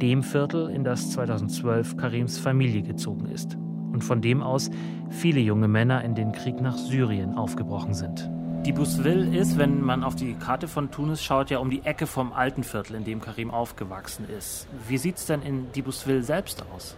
dem 0.02 0.24
Viertel, 0.24 0.68
in 0.68 0.82
das 0.82 1.12
2012 1.12 1.96
Karims 1.96 2.38
Familie 2.38 2.82
gezogen 2.82 3.26
ist 3.26 3.56
und 3.92 4.02
von 4.02 4.20
dem 4.20 4.42
aus 4.42 4.68
viele 5.10 5.40
junge 5.40 5.68
Männer 5.68 6.02
in 6.02 6.16
den 6.16 6.32
Krieg 6.32 6.60
nach 6.60 6.76
Syrien 6.76 7.34
aufgebrochen 7.34 7.94
sind. 7.94 8.28
Dibusville 8.66 9.32
ist, 9.38 9.58
wenn 9.58 9.80
man 9.80 10.02
auf 10.02 10.16
die 10.16 10.34
Karte 10.34 10.66
von 10.66 10.90
Tunis 10.90 11.22
schaut, 11.22 11.50
ja 11.50 11.58
um 11.60 11.70
die 11.70 11.84
Ecke 11.84 12.08
vom 12.08 12.32
alten 12.32 12.64
Viertel, 12.64 12.96
in 12.96 13.04
dem 13.04 13.20
Karim 13.20 13.52
aufgewachsen 13.52 14.26
ist. 14.28 14.66
Wie 14.88 14.98
sieht 14.98 15.18
es 15.18 15.26
denn 15.26 15.40
in 15.42 15.70
Dibusville 15.70 16.24
selbst 16.24 16.64
aus? 16.74 16.96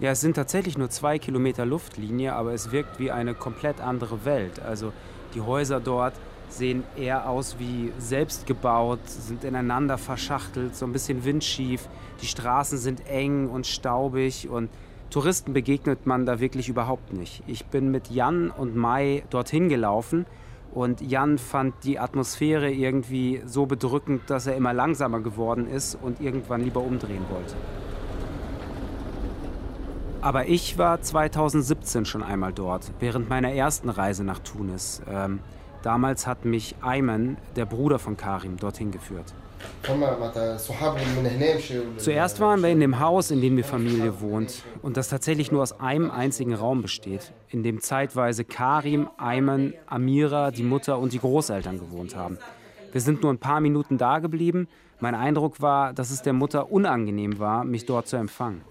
Ja, 0.00 0.12
es 0.12 0.22
sind 0.22 0.36
tatsächlich 0.36 0.78
nur 0.78 0.88
zwei 0.88 1.18
Kilometer 1.18 1.66
Luftlinie, 1.66 2.32
aber 2.32 2.54
es 2.54 2.72
wirkt 2.72 2.98
wie 2.98 3.10
eine 3.10 3.34
komplett 3.34 3.82
andere 3.82 4.24
Welt. 4.24 4.60
Also 4.60 4.94
die 5.34 5.42
Häuser 5.42 5.80
dort 5.80 6.14
sehen 6.48 6.82
eher 6.96 7.28
aus 7.28 7.56
wie 7.58 7.92
selbst 7.98 8.46
gebaut, 8.46 9.00
sind 9.04 9.44
ineinander 9.44 9.98
verschachtelt, 9.98 10.74
so 10.74 10.86
ein 10.86 10.94
bisschen 10.94 11.26
windschief. 11.26 11.90
Die 12.22 12.26
Straßen 12.26 12.78
sind 12.78 13.06
eng 13.06 13.50
und 13.50 13.66
staubig 13.66 14.48
und 14.48 14.70
Touristen 15.10 15.52
begegnet 15.52 16.06
man 16.06 16.24
da 16.24 16.40
wirklich 16.40 16.70
überhaupt 16.70 17.12
nicht. 17.12 17.42
Ich 17.46 17.66
bin 17.66 17.90
mit 17.90 18.10
Jan 18.10 18.50
und 18.50 18.76
Mai 18.76 19.24
dorthin 19.28 19.68
gelaufen 19.68 20.24
und 20.72 21.00
Jan 21.02 21.38
fand 21.38 21.74
die 21.84 21.98
Atmosphäre 21.98 22.70
irgendwie 22.70 23.42
so 23.44 23.66
bedrückend, 23.66 24.22
dass 24.28 24.46
er 24.46 24.56
immer 24.56 24.72
langsamer 24.72 25.20
geworden 25.20 25.66
ist 25.66 25.98
und 26.00 26.20
irgendwann 26.20 26.62
lieber 26.62 26.80
umdrehen 26.80 27.24
wollte. 27.30 27.54
Aber 30.22 30.46
ich 30.48 30.78
war 30.78 31.02
2017 31.02 32.04
schon 32.04 32.22
einmal 32.22 32.52
dort, 32.52 32.92
während 33.00 33.28
meiner 33.28 33.52
ersten 33.52 33.88
Reise 33.88 34.24
nach 34.24 34.38
Tunis. 34.38 35.02
Damals 35.82 36.26
hat 36.26 36.44
mich 36.44 36.76
Ayman, 36.80 37.36
der 37.56 37.66
Bruder 37.66 37.98
von 37.98 38.16
Karim, 38.16 38.56
dorthin 38.56 38.92
geführt. 38.92 39.34
Zuerst 41.98 42.40
waren 42.40 42.62
wir 42.62 42.68
in 42.70 42.80
dem 42.80 42.98
Haus, 42.98 43.30
in 43.30 43.40
dem 43.40 43.56
die 43.56 43.62
Familie 43.62 44.20
wohnt 44.20 44.62
und 44.82 44.96
das 44.96 45.08
tatsächlich 45.08 45.52
nur 45.52 45.62
aus 45.62 45.78
einem 45.80 46.10
einzigen 46.10 46.54
Raum 46.54 46.82
besteht, 46.82 47.32
in 47.48 47.62
dem 47.62 47.80
zeitweise 47.80 48.44
Karim, 48.44 49.08
Ayman, 49.18 49.74
Amira, 49.86 50.50
die 50.50 50.62
Mutter 50.62 50.98
und 50.98 51.12
die 51.12 51.18
Großeltern 51.18 51.78
gewohnt 51.78 52.16
haben. 52.16 52.38
Wir 52.92 53.00
sind 53.00 53.22
nur 53.22 53.32
ein 53.32 53.38
paar 53.38 53.60
Minuten 53.60 53.98
da 53.98 54.18
geblieben. 54.18 54.68
Mein 55.00 55.14
Eindruck 55.14 55.60
war, 55.60 55.92
dass 55.92 56.10
es 56.10 56.22
der 56.22 56.32
Mutter 56.32 56.70
unangenehm 56.70 57.38
war, 57.38 57.64
mich 57.64 57.86
dort 57.86 58.06
zu 58.06 58.16
empfangen. 58.16 58.62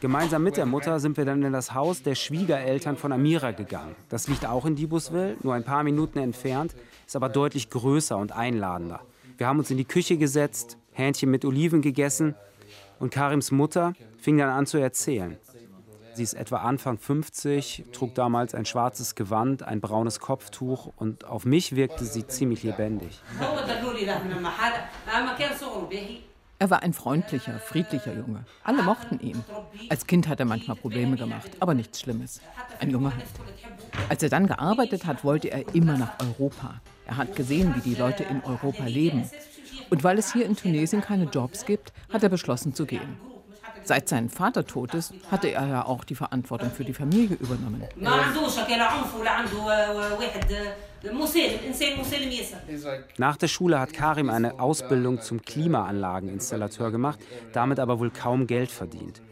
Gemeinsam 0.00 0.42
mit 0.42 0.56
der 0.56 0.66
Mutter 0.66 1.00
sind 1.00 1.16
wir 1.16 1.24
dann 1.24 1.42
in 1.42 1.52
das 1.52 1.72
Haus 1.72 2.02
der 2.02 2.14
Schwiegereltern 2.14 2.96
von 2.96 3.12
Amira 3.12 3.52
gegangen. 3.52 3.96
Das 4.08 4.28
liegt 4.28 4.44
auch 4.44 4.66
in 4.66 4.76
Dibusville, 4.76 5.36
nur 5.42 5.54
ein 5.54 5.64
paar 5.64 5.82
Minuten 5.84 6.18
entfernt 6.18 6.74
ist 7.06 7.16
aber 7.16 7.28
deutlich 7.28 7.70
größer 7.70 8.16
und 8.16 8.32
einladender. 8.32 9.00
Wir 9.38 9.46
haben 9.46 9.58
uns 9.58 9.70
in 9.70 9.76
die 9.76 9.84
Küche 9.84 10.16
gesetzt, 10.16 10.76
Hähnchen 10.92 11.30
mit 11.30 11.44
Oliven 11.44 11.82
gegessen 11.82 12.34
und 12.98 13.10
Karims 13.10 13.50
Mutter 13.50 13.92
fing 14.18 14.38
dann 14.38 14.48
an 14.48 14.66
zu 14.66 14.78
erzählen. 14.78 15.38
Sie 16.14 16.22
ist 16.22 16.34
etwa 16.34 16.58
Anfang 16.58 16.98
50, 16.98 17.84
trug 17.92 18.14
damals 18.14 18.54
ein 18.54 18.64
schwarzes 18.64 19.14
Gewand, 19.14 19.62
ein 19.62 19.82
braunes 19.82 20.18
Kopftuch 20.18 20.90
und 20.96 21.26
auf 21.26 21.44
mich 21.44 21.76
wirkte 21.76 22.06
sie 22.06 22.26
ziemlich 22.26 22.62
lebendig. 22.62 23.20
Er 26.58 26.70
war 26.70 26.82
ein 26.82 26.94
freundlicher, 26.94 27.58
friedlicher 27.58 28.14
Junge. 28.14 28.44
Alle 28.64 28.82
mochten 28.82 29.20
ihn. 29.20 29.44
Als 29.90 30.06
Kind 30.06 30.26
hat 30.26 30.40
er 30.40 30.46
manchmal 30.46 30.76
Probleme 30.76 31.16
gemacht, 31.16 31.50
aber 31.60 31.74
nichts 31.74 32.00
Schlimmes. 32.00 32.40
Ein 32.80 32.90
Junge 32.90 33.14
halt. 33.14 33.26
Als 34.08 34.22
er 34.22 34.30
dann 34.30 34.46
gearbeitet 34.46 35.04
hat, 35.04 35.22
wollte 35.22 35.48
er 35.48 35.74
immer 35.74 35.98
nach 35.98 36.14
Europa. 36.18 36.80
Er 37.06 37.18
hat 37.18 37.36
gesehen, 37.36 37.74
wie 37.76 37.80
die 37.80 37.94
Leute 37.94 38.24
in 38.24 38.42
Europa 38.42 38.84
leben. 38.84 39.30
Und 39.90 40.02
weil 40.02 40.18
es 40.18 40.32
hier 40.32 40.46
in 40.46 40.56
Tunesien 40.56 41.02
keine 41.02 41.24
Jobs 41.24 41.66
gibt, 41.66 41.92
hat 42.10 42.22
er 42.22 42.30
beschlossen 42.30 42.74
zu 42.74 42.86
gehen. 42.86 43.16
Seit 43.86 44.08
sein 44.08 44.28
Vater 44.28 44.66
tot 44.66 44.94
ist, 44.94 45.14
hatte 45.30 45.52
er 45.52 45.66
ja 45.68 45.84
auch 45.84 46.02
die 46.02 46.16
Verantwortung 46.16 46.72
für 46.72 46.84
die 46.84 46.92
Familie 46.92 47.36
übernommen. 47.36 47.84
Nach 53.16 53.36
der 53.36 53.48
Schule 53.48 53.78
hat 53.78 53.92
Karim 53.92 54.28
eine 54.28 54.58
Ausbildung 54.58 55.20
zum 55.20 55.40
Klimaanlageninstallateur 55.42 56.90
gemacht, 56.90 57.20
damit 57.52 57.78
aber 57.78 58.00
wohl 58.00 58.10
kaum 58.10 58.48
Geld 58.48 58.72
verdient. 58.72 59.22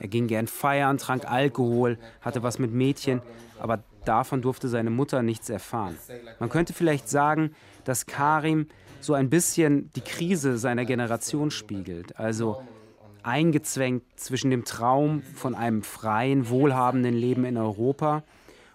Er 0.00 0.08
ging 0.08 0.26
gern 0.26 0.46
feiern, 0.46 0.96
trank 0.96 1.30
Alkohol, 1.30 1.98
hatte 2.22 2.42
was 2.42 2.58
mit 2.58 2.72
Mädchen, 2.72 3.20
aber 3.60 3.82
davon 4.06 4.40
durfte 4.40 4.68
seine 4.68 4.90
Mutter 4.90 5.22
nichts 5.22 5.50
erfahren. 5.50 5.98
Man 6.38 6.48
könnte 6.48 6.72
vielleicht 6.72 7.10
sagen, 7.10 7.54
dass 7.84 8.06
Karim 8.06 8.68
so 9.00 9.12
ein 9.12 9.28
bisschen 9.28 9.90
die 9.94 10.00
Krise 10.00 10.56
seiner 10.56 10.84
Generation 10.86 11.50
spiegelt. 11.50 12.18
Also 12.18 12.62
eingezwängt 13.22 14.02
zwischen 14.16 14.50
dem 14.50 14.64
Traum 14.64 15.22
von 15.34 15.54
einem 15.54 15.82
freien, 15.82 16.48
wohlhabenden 16.48 17.14
Leben 17.14 17.44
in 17.44 17.56
Europa 17.56 18.22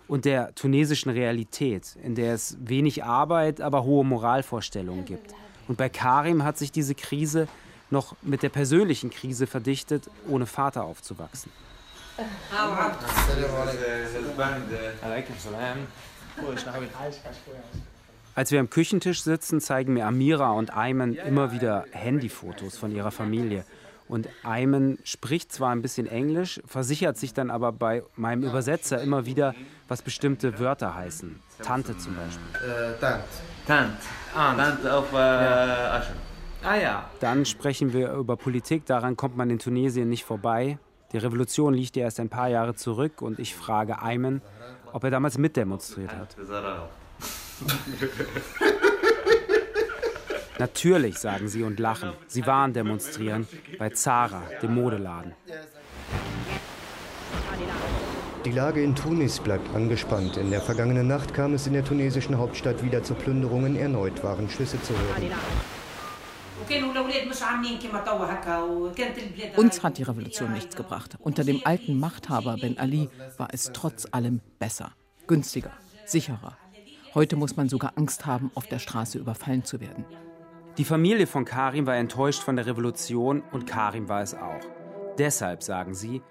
und 0.08 0.26
der 0.26 0.54
tunesischen 0.56 1.12
Realität, 1.12 1.96
in 2.04 2.16
der 2.16 2.34
es 2.34 2.58
wenig 2.60 3.04
Arbeit, 3.04 3.62
aber 3.62 3.84
hohe 3.84 4.06
Moralvorstellungen 4.06 5.06
gibt. 5.06 5.34
Und 5.68 5.78
bei 5.78 5.90
Karim 5.90 6.44
hat 6.44 6.58
sich 6.58 6.72
diese 6.72 6.96
Krise 6.96 7.48
noch 7.90 8.16
mit 8.22 8.44
der 8.44 8.50
persönlichen 8.50 9.10
Krise 9.10 9.48
verdichtet, 9.48 10.10
ohne 10.28 10.46
Vater 10.46 10.84
aufzuwachsen. 10.84 11.52
Als 18.36 18.52
wir 18.52 18.60
am 18.60 18.70
Küchentisch 18.70 19.24
sitzen, 19.24 19.62
zeigen 19.62 19.94
mir 19.94 20.08
Amira 20.08 20.52
und 20.52 20.76
Ayman 20.76 21.14
immer 21.14 21.52
wieder 21.52 21.86
Handyfotos 21.92 22.78
von 22.78 22.96
ihrer 22.96 23.12
Familie. 23.12 23.64
Und 24.08 24.28
Ayman 24.44 24.98
spricht 25.04 25.52
zwar 25.52 25.72
ein 25.72 25.82
bisschen 25.82 26.08
Englisch, 26.08 26.62
versichert 26.66 27.18
sich 27.18 27.34
dann 27.34 27.50
aber 27.50 27.72
bei 27.72 28.04
meinem 28.16 28.44
Übersetzer 28.44 29.02
immer 29.02 29.26
wieder, 29.26 29.56
was 29.88 30.02
bestimmte 30.02 30.60
Wörter 30.60 30.96
heißen. 30.96 31.40
Tante 31.62 31.98
zum 31.98 32.16
Beispiel. 32.16 32.70
Äh, 32.70 33.00
Tant. 33.00 33.24
Tant. 33.66 33.98
Ah, 34.36 34.54
Tant 34.56 34.88
auf 34.88 35.12
äh, 35.14 35.18
Asche. 35.18 36.14
Ah 36.64 36.76
ja. 36.76 37.10
Dann 37.20 37.46
sprechen 37.46 37.94
wir 37.94 38.14
über 38.14 38.38
Politik, 38.38 38.86
daran 38.86 39.18
kommt 39.18 39.36
man 39.36 39.50
in 39.50 39.60
Tunesien 39.60 40.10
nicht 40.10 40.24
vorbei. 40.24 40.78
Die 41.12 41.18
Revolution 41.18 41.74
liegt 41.74 41.96
ja 41.96 42.04
erst 42.04 42.20
ein 42.20 42.30
paar 42.30 42.50
Jahre 42.50 42.76
zurück 42.76 43.22
und 43.22 43.40
ich 43.40 43.56
frage 43.56 44.02
Ayman, 44.02 44.42
ob 44.92 45.04
er 45.04 45.12
damals 45.12 45.38
mitdemonstriert 45.38 46.12
hat. 46.12 46.36
Natürlich, 50.60 51.18
sagen 51.18 51.48
sie 51.48 51.64
und 51.64 51.80
lachen. 51.80 52.14
Sie 52.28 52.46
waren 52.46 52.74
demonstrieren 52.74 53.48
bei 53.80 53.90
Zara, 53.90 54.44
dem 54.62 54.76
Modeladen. 54.76 55.34
Die 58.46 58.52
Lage 58.52 58.84
in 58.84 58.94
Tunis 58.94 59.40
bleibt 59.40 59.74
angespannt. 59.74 60.38
In 60.38 60.52
der 60.52 60.62
vergangenen 60.62 61.08
Nacht 61.08 61.34
kam 61.34 61.54
es 61.54 61.66
in 61.66 61.74
der 61.74 61.86
tunesischen 61.86 62.38
Hauptstadt 62.38 62.84
wieder 62.84 63.02
zu 63.02 63.14
Plünderungen. 63.14 63.78
Erneut 63.78 64.22
waren 64.24 64.50
Schüsse 64.50 64.82
zu 64.82 64.94
hören. 64.94 65.32
Uns 69.56 69.84
hat 69.84 69.98
die 69.98 70.04
Revolution 70.04 70.54
nichts 70.54 70.76
gebracht. 70.76 71.18
Unter 71.20 71.44
dem 71.44 71.62
alten 71.64 72.00
Machthaber 72.00 72.58
Ben 72.58 72.78
Ali 72.78 73.10
war 73.38 73.48
es 73.52 73.72
trotz 73.74 74.08
allem 74.12 74.42
besser, 74.60 74.92
günstiger, 75.26 75.72
sicherer. 76.06 76.58
Heute 77.14 77.36
muss 77.36 77.56
man 77.56 77.70
sogar 77.70 77.94
Angst 77.96 78.26
haben, 78.26 78.52
auf 78.56 78.68
der 78.68 78.80
Straße 78.80 79.18
überfallen 79.20 79.64
zu 79.64 79.80
werden. 79.80 80.06
Die 80.80 80.86
Familie 80.86 81.28
von 81.28 81.46
Karim 81.46 81.86
war 81.86 81.96
enttäuscht 81.98 82.42
von 82.42 82.56
der 82.56 82.66
Revolution 82.66 83.44
und 83.52 83.68
Karim 83.68 84.10
war 84.10 84.24
es 84.24 84.34
auch. 84.34 84.62
Deshalb, 85.20 85.62
sagen 85.62 85.94
sie, 85.94 86.24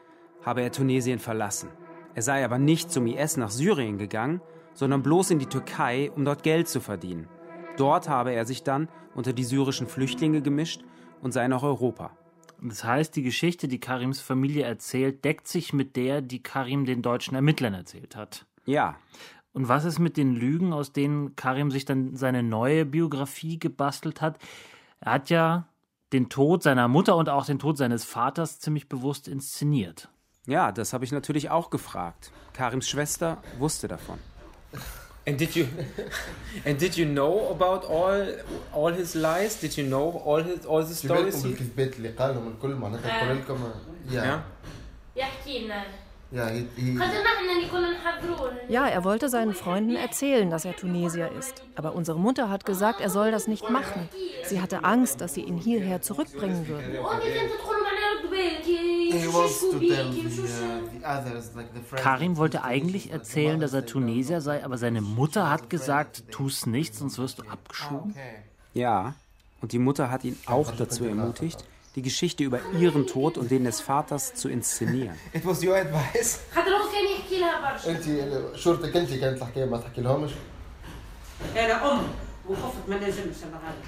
habe 0.44 0.62
er 0.62 0.72
Tunesien 0.72 1.20
verlassen. 1.20 1.68
Er 2.16 2.22
sei 2.22 2.44
aber 2.44 2.58
nicht 2.58 2.90
zum 2.90 3.06
IS 3.06 3.36
nach 3.36 3.50
Syrien 3.50 3.98
gegangen, 3.98 4.40
sondern 4.74 5.04
bloß 5.04 5.30
in 5.30 5.38
die 5.38 5.46
Türkei, 5.46 6.10
um 6.16 6.24
dort 6.24 6.42
Geld 6.42 6.66
zu 6.66 6.80
verdienen. 6.80 7.28
Dort 7.76 8.08
habe 8.08 8.32
er 8.32 8.44
sich 8.44 8.64
dann 8.64 8.88
unter 9.14 9.32
die 9.32 9.44
syrischen 9.44 9.86
Flüchtlinge 9.86 10.42
gemischt 10.42 10.82
und 11.20 11.30
sei 11.30 11.46
nach 11.46 11.62
Europa. 11.62 12.10
Das 12.60 12.82
heißt, 12.82 13.14
die 13.14 13.22
Geschichte, 13.22 13.68
die 13.68 13.78
Karims 13.78 14.20
Familie 14.20 14.64
erzählt, 14.64 15.24
deckt 15.24 15.46
sich 15.46 15.72
mit 15.72 15.94
der, 15.94 16.20
die 16.20 16.42
Karim 16.42 16.84
den 16.84 17.00
deutschen 17.00 17.36
Ermittlern 17.36 17.74
erzählt 17.74 18.16
hat. 18.16 18.44
Ja. 18.64 18.96
Und 19.52 19.68
was 19.68 19.84
ist 19.84 19.98
mit 19.98 20.16
den 20.16 20.34
Lügen, 20.34 20.72
aus 20.72 20.92
denen 20.92 21.36
Karim 21.36 21.70
sich 21.70 21.84
dann 21.84 22.16
seine 22.16 22.42
neue 22.42 22.84
Biografie 22.86 23.58
gebastelt 23.58 24.20
hat? 24.20 24.38
Er 25.00 25.12
hat 25.12 25.30
ja 25.30 25.66
den 26.12 26.28
Tod 26.28 26.62
seiner 26.62 26.88
Mutter 26.88 27.16
und 27.16 27.28
auch 27.28 27.44
den 27.44 27.58
Tod 27.58 27.76
seines 27.76 28.04
Vaters 28.04 28.60
ziemlich 28.60 28.88
bewusst 28.88 29.28
inszeniert. 29.28 30.08
Ja, 30.46 30.72
das 30.72 30.92
habe 30.92 31.04
ich 31.04 31.12
natürlich 31.12 31.50
auch 31.50 31.70
gefragt. 31.70 32.32
Karims 32.52 32.88
Schwester 32.88 33.38
wusste 33.58 33.88
davon. 33.88 34.18
And 35.24 35.38
did 35.38 35.54
you 35.54 35.66
and 36.64 36.80
did 36.80 36.96
you 36.96 37.06
know 37.06 37.50
about 37.50 37.86
all 37.86 38.42
all 38.72 38.92
his 38.92 39.14
lies? 39.14 39.60
Did 39.60 39.76
you 39.76 39.84
know 39.86 40.20
all 40.26 40.42
his 40.42 40.66
all 40.66 40.84
the 40.84 40.94
stories? 40.94 41.44
Ja. 44.10 44.44
Ja, 48.68 48.86
er 48.86 49.04
wollte 49.04 49.28
seinen 49.28 49.52
Freunden 49.54 49.96
erzählen, 49.96 50.48
dass 50.48 50.64
er 50.64 50.74
Tunesier 50.74 51.30
ist. 51.38 51.62
Aber 51.74 51.94
unsere 51.94 52.18
Mutter 52.18 52.48
hat 52.48 52.64
gesagt, 52.64 53.00
er 53.00 53.10
soll 53.10 53.30
das 53.30 53.48
nicht 53.48 53.68
machen. 53.68 54.08
Sie 54.44 54.60
hatte 54.60 54.84
Angst, 54.84 55.20
dass 55.20 55.34
sie 55.34 55.42
ihn 55.42 55.58
hierher 55.58 56.00
zurückbringen 56.00 56.66
würden. 56.68 56.96
Karim 61.96 62.36
wollte 62.38 62.64
eigentlich 62.64 63.10
erzählen, 63.10 63.60
dass 63.60 63.74
er 63.74 63.84
Tunesier 63.84 64.40
sei, 64.40 64.64
aber 64.64 64.78
seine 64.78 65.02
Mutter 65.02 65.50
hat 65.50 65.68
gesagt, 65.68 66.24
tu's 66.30 66.64
nicht, 66.66 66.94
sonst 66.94 67.18
wirst 67.18 67.40
du 67.40 67.42
abgeschoben. 67.42 68.14
Ja, 68.72 69.14
und 69.60 69.72
die 69.72 69.78
Mutter 69.78 70.10
hat 70.10 70.24
ihn 70.24 70.38
auch 70.46 70.72
dazu 70.72 71.04
ermutigt, 71.04 71.64
die 71.94 72.02
Geschichte 72.02 72.44
über 72.44 72.60
ihren 72.78 73.06
Tod 73.06 73.36
und 73.36 73.50
den 73.50 73.64
des 73.64 73.80
Vaters 73.80 74.34
zu 74.34 74.48
inszenieren. 74.48 75.16
It 75.32 75.44
was 75.44 75.62
your 75.62 75.76
advice. 75.76 76.40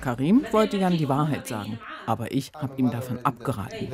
Karim 0.01 0.47
wollte 0.53 0.77
Jan 0.77 0.97
die 0.97 1.09
Wahrheit 1.09 1.47
sagen, 1.47 1.79
aber 2.07 2.33
ich 2.33 2.53
habe 2.55 2.75
ihm 2.77 2.91
davon 2.91 3.25
abgeraten. 3.25 3.89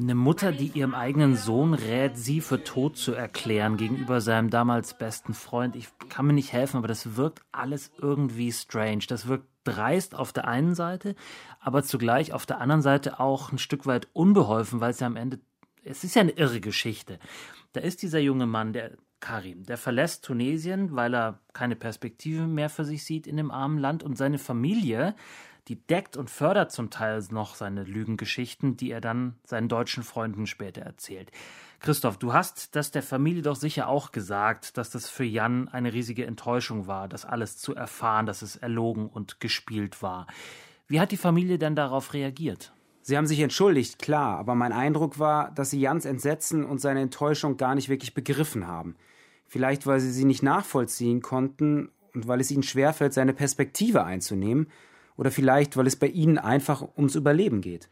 Eine 0.00 0.14
Mutter, 0.14 0.52
die 0.52 0.68
ihrem 0.68 0.94
eigenen 0.94 1.36
Sohn 1.36 1.74
rät, 1.74 2.16
sie 2.16 2.40
für 2.40 2.62
tot 2.62 2.96
zu 2.96 3.14
erklären 3.14 3.76
gegenüber 3.76 4.20
seinem 4.20 4.48
damals 4.48 4.96
besten 4.96 5.34
Freund. 5.34 5.74
Ich 5.74 5.88
kann 6.08 6.26
mir 6.26 6.34
nicht 6.34 6.52
helfen, 6.52 6.76
aber 6.76 6.86
das 6.86 7.16
wirkt 7.16 7.40
alles 7.50 7.90
irgendwie 8.00 8.52
strange. 8.52 9.04
Das 9.08 9.26
wirkt 9.26 9.48
dreist 9.68 10.14
auf 10.14 10.32
der 10.32 10.48
einen 10.48 10.74
Seite, 10.74 11.14
aber 11.60 11.82
zugleich 11.82 12.32
auf 12.32 12.46
der 12.46 12.60
anderen 12.60 12.82
Seite 12.82 13.20
auch 13.20 13.52
ein 13.52 13.58
Stück 13.58 13.86
weit 13.86 14.08
unbeholfen, 14.12 14.80
weil 14.80 14.90
es 14.90 15.00
ja 15.00 15.06
am 15.06 15.16
Ende, 15.16 15.40
es 15.84 16.04
ist 16.04 16.14
ja 16.14 16.22
eine 16.22 16.32
irre 16.32 16.60
Geschichte. 16.60 17.18
Da 17.72 17.80
ist 17.80 18.02
dieser 18.02 18.20
junge 18.20 18.46
Mann, 18.46 18.72
der 18.72 18.92
Karim, 19.20 19.64
der 19.64 19.78
verlässt 19.78 20.24
Tunesien, 20.24 20.94
weil 20.94 21.14
er 21.14 21.40
keine 21.52 21.76
Perspektive 21.76 22.46
mehr 22.46 22.70
für 22.70 22.84
sich 22.84 23.04
sieht 23.04 23.26
in 23.26 23.36
dem 23.36 23.50
armen 23.50 23.78
Land 23.78 24.02
und 24.02 24.16
seine 24.16 24.38
Familie, 24.38 25.14
die 25.66 25.76
deckt 25.76 26.16
und 26.16 26.30
fördert 26.30 26.72
zum 26.72 26.90
Teil 26.90 27.22
noch 27.30 27.54
seine 27.54 27.84
Lügengeschichten, 27.84 28.76
die 28.76 28.90
er 28.90 29.00
dann 29.00 29.36
seinen 29.44 29.68
deutschen 29.68 30.02
Freunden 30.02 30.46
später 30.46 30.82
erzählt. 30.82 31.30
Christoph, 31.80 32.16
du 32.16 32.32
hast 32.32 32.74
das 32.74 32.90
der 32.90 33.02
Familie 33.02 33.42
doch 33.42 33.54
sicher 33.54 33.88
auch 33.88 34.10
gesagt, 34.10 34.78
dass 34.78 34.90
das 34.90 35.08
für 35.08 35.24
Jan 35.24 35.68
eine 35.68 35.92
riesige 35.92 36.26
Enttäuschung 36.26 36.86
war, 36.86 37.08
das 37.08 37.24
alles 37.24 37.58
zu 37.58 37.74
erfahren, 37.74 38.26
dass 38.26 38.42
es 38.42 38.56
erlogen 38.56 39.08
und 39.08 39.40
gespielt 39.40 40.02
war. 40.02 40.26
Wie 40.88 41.00
hat 41.00 41.12
die 41.12 41.18
Familie 41.18 41.58
denn 41.58 41.76
darauf 41.76 42.14
reagiert? 42.14 42.72
Sie 43.02 43.16
haben 43.16 43.26
sich 43.26 43.40
entschuldigt, 43.40 43.98
klar, 43.98 44.38
aber 44.38 44.54
mein 44.54 44.72
Eindruck 44.72 45.18
war, 45.18 45.50
dass 45.52 45.70
sie 45.70 45.80
Jans 45.80 46.06
Entsetzen 46.06 46.64
und 46.64 46.80
seine 46.80 47.00
Enttäuschung 47.00 47.58
gar 47.58 47.74
nicht 47.74 47.90
wirklich 47.90 48.14
begriffen 48.14 48.66
haben. 48.66 48.96
Vielleicht, 49.46 49.86
weil 49.86 50.00
sie 50.00 50.10
sie 50.10 50.24
nicht 50.24 50.42
nachvollziehen 50.42 51.20
konnten 51.22 51.90
und 52.14 52.26
weil 52.26 52.40
es 52.40 52.50
ihnen 52.50 52.62
schwerfällt, 52.62 53.12
seine 53.12 53.34
Perspektive 53.34 54.04
einzunehmen, 54.04 54.68
oder 55.16 55.30
vielleicht, 55.30 55.76
weil 55.76 55.86
es 55.86 55.96
bei 55.96 56.06
ihnen 56.06 56.38
einfach 56.38 56.86
ums 56.96 57.16
Überleben 57.16 57.60
geht. 57.60 57.88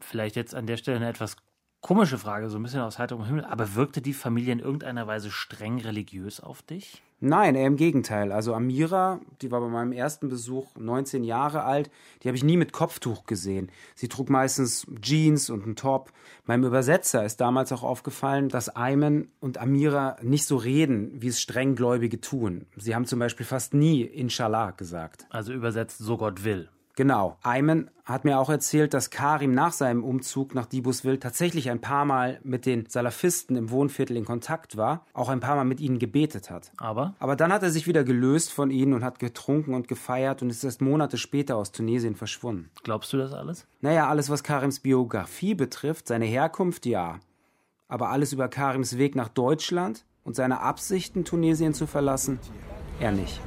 Vielleicht 0.00 0.36
jetzt 0.36 0.54
an 0.54 0.66
der 0.66 0.78
Stelle 0.78 0.96
eine 0.96 1.08
etwas 1.08 1.36
komische 1.80 2.18
Frage, 2.18 2.50
so 2.50 2.58
ein 2.58 2.62
bisschen 2.62 2.80
aus 2.80 2.98
heiterem 2.98 3.24
Himmel, 3.24 3.44
aber 3.44 3.74
wirkte 3.74 4.02
die 4.02 4.12
Familie 4.12 4.52
in 4.52 4.60
irgendeiner 4.60 5.06
Weise 5.06 5.30
streng 5.30 5.80
religiös 5.80 6.40
auf 6.40 6.62
dich? 6.62 7.02
Nein, 7.22 7.54
eher 7.54 7.66
im 7.66 7.76
Gegenteil. 7.76 8.32
Also 8.32 8.54
Amira, 8.54 9.20
die 9.42 9.50
war 9.50 9.60
bei 9.60 9.68
meinem 9.68 9.92
ersten 9.92 10.30
Besuch 10.30 10.68
19 10.78 11.22
Jahre 11.22 11.64
alt, 11.64 11.90
die 12.22 12.28
habe 12.28 12.36
ich 12.36 12.44
nie 12.44 12.56
mit 12.56 12.72
Kopftuch 12.72 13.26
gesehen. 13.26 13.70
Sie 13.94 14.08
trug 14.08 14.30
meistens 14.30 14.86
Jeans 15.02 15.50
und 15.50 15.64
einen 15.64 15.76
Top. 15.76 16.12
Meinem 16.46 16.64
Übersetzer 16.64 17.22
ist 17.24 17.40
damals 17.42 17.72
auch 17.72 17.82
aufgefallen, 17.82 18.48
dass 18.48 18.74
Ayman 18.74 19.28
und 19.38 19.58
Amira 19.58 20.16
nicht 20.22 20.46
so 20.46 20.56
reden, 20.56 21.20
wie 21.20 21.28
es 21.28 21.42
Strenggläubige 21.42 22.22
tun. 22.22 22.64
Sie 22.76 22.94
haben 22.94 23.04
zum 23.04 23.18
Beispiel 23.18 23.44
fast 23.44 23.74
nie 23.74 24.00
Inshallah 24.00 24.70
gesagt. 24.70 25.26
Also 25.28 25.52
übersetzt, 25.52 25.98
so 25.98 26.16
Gott 26.16 26.42
will. 26.42 26.70
Genau. 27.00 27.38
Ayman 27.42 27.88
hat 28.04 28.26
mir 28.26 28.38
auch 28.38 28.50
erzählt, 28.50 28.92
dass 28.92 29.08
Karim 29.08 29.52
nach 29.52 29.72
seinem 29.72 30.04
Umzug 30.04 30.54
nach 30.54 30.66
Dibuswil 30.66 31.16
tatsächlich 31.16 31.70
ein 31.70 31.80
paar 31.80 32.04
Mal 32.04 32.40
mit 32.44 32.66
den 32.66 32.84
Salafisten 32.90 33.56
im 33.56 33.70
Wohnviertel 33.70 34.18
in 34.18 34.26
Kontakt 34.26 34.76
war, 34.76 35.06
auch 35.14 35.30
ein 35.30 35.40
paar 35.40 35.56
Mal 35.56 35.64
mit 35.64 35.80
ihnen 35.80 35.98
gebetet 35.98 36.50
hat. 36.50 36.72
Aber? 36.76 37.14
Aber 37.18 37.36
dann 37.36 37.54
hat 37.54 37.62
er 37.62 37.70
sich 37.70 37.86
wieder 37.86 38.04
gelöst 38.04 38.52
von 38.52 38.70
ihnen 38.70 38.92
und 38.92 39.02
hat 39.02 39.18
getrunken 39.18 39.72
und 39.72 39.88
gefeiert 39.88 40.42
und 40.42 40.50
ist 40.50 40.62
erst 40.62 40.82
Monate 40.82 41.16
später 41.16 41.56
aus 41.56 41.72
Tunesien 41.72 42.16
verschwunden. 42.16 42.68
Glaubst 42.82 43.14
du 43.14 43.16
das 43.16 43.32
alles? 43.32 43.66
Naja, 43.80 44.06
alles, 44.06 44.28
was 44.28 44.42
Karims 44.42 44.80
Biografie 44.80 45.54
betrifft, 45.54 46.06
seine 46.06 46.26
Herkunft, 46.26 46.84
ja. 46.84 47.18
Aber 47.88 48.10
alles 48.10 48.34
über 48.34 48.48
Karims 48.48 48.98
Weg 48.98 49.14
nach 49.14 49.28
Deutschland 49.28 50.04
und 50.22 50.36
seine 50.36 50.60
Absichten, 50.60 51.24
Tunesien 51.24 51.72
zu 51.72 51.86
verlassen, 51.86 52.38
er 53.00 53.12
nicht. 53.12 53.40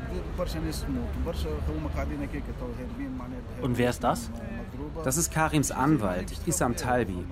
Und 3.62 3.78
wer 3.78 3.90
ist 3.90 4.04
das? 4.04 4.30
Das 5.04 5.18
ist 5.18 5.32
Karims 5.32 5.72
Anwalt, 5.72 6.34
Issam 6.46 6.76
Talbi. 6.76 7.26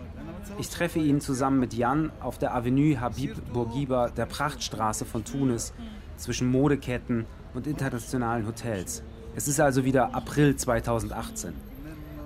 Ich 0.58 0.70
treffe 0.70 1.00
ihn 1.00 1.22
zusammen 1.22 1.60
mit 1.60 1.74
Jan 1.74 2.12
auf 2.20 2.38
der 2.38 2.56
Avenue 2.56 3.00
Habib 3.00 3.54
Bourguiba, 3.54 4.10
der 4.10 4.26
Prachtstraße 4.26 5.06
von 5.06 5.24
Tunis, 5.24 5.74
zwischen 6.18 6.50
Modeketten 6.50 7.26
und 7.54 7.68
internationalen 7.68 8.48
Hotels. 8.48 9.04
Es 9.36 9.48
ist 9.48 9.60
also 9.60 9.86
wieder 9.86 10.14
April 10.14 10.56
2018. 10.56 11.54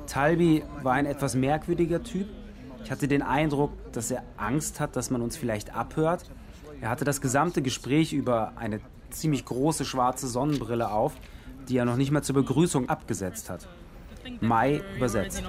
Talbi 0.08 0.64
war 0.84 0.94
ein 0.94 1.06
etwas 1.06 1.36
merkwürdiger 1.36 2.04
Typ. 2.04 2.28
Ich 2.84 2.92
hatte 2.92 3.08
den 3.08 3.22
Eindruck, 3.22 3.72
dass 3.92 4.12
er 4.12 4.24
Angst 4.38 4.80
hat, 4.80 4.96
dass 4.96 5.10
man 5.10 5.22
uns 5.22 5.38
vielleicht 5.38 5.76
abhört. 5.76 6.30
Er 6.82 6.90
hatte 6.90 7.06
das 7.06 7.22
gesamte 7.22 7.62
Gespräch 7.62 8.14
über 8.14 8.54
eine 8.58 8.80
ziemlich 9.16 9.46
große 9.46 9.86
schwarze 9.86 10.28
Sonnenbrille 10.28 10.92
auf, 10.92 11.14
die 11.68 11.78
er 11.78 11.86
noch 11.86 11.98
nicht 11.98 12.12
mal 12.12 12.22
zur 12.22 12.36
Begrüßung 12.36 12.90
abgesetzt 12.90 13.50
hat. 13.50 13.68
Mai 14.42 14.82
übersetzt. 14.96 15.44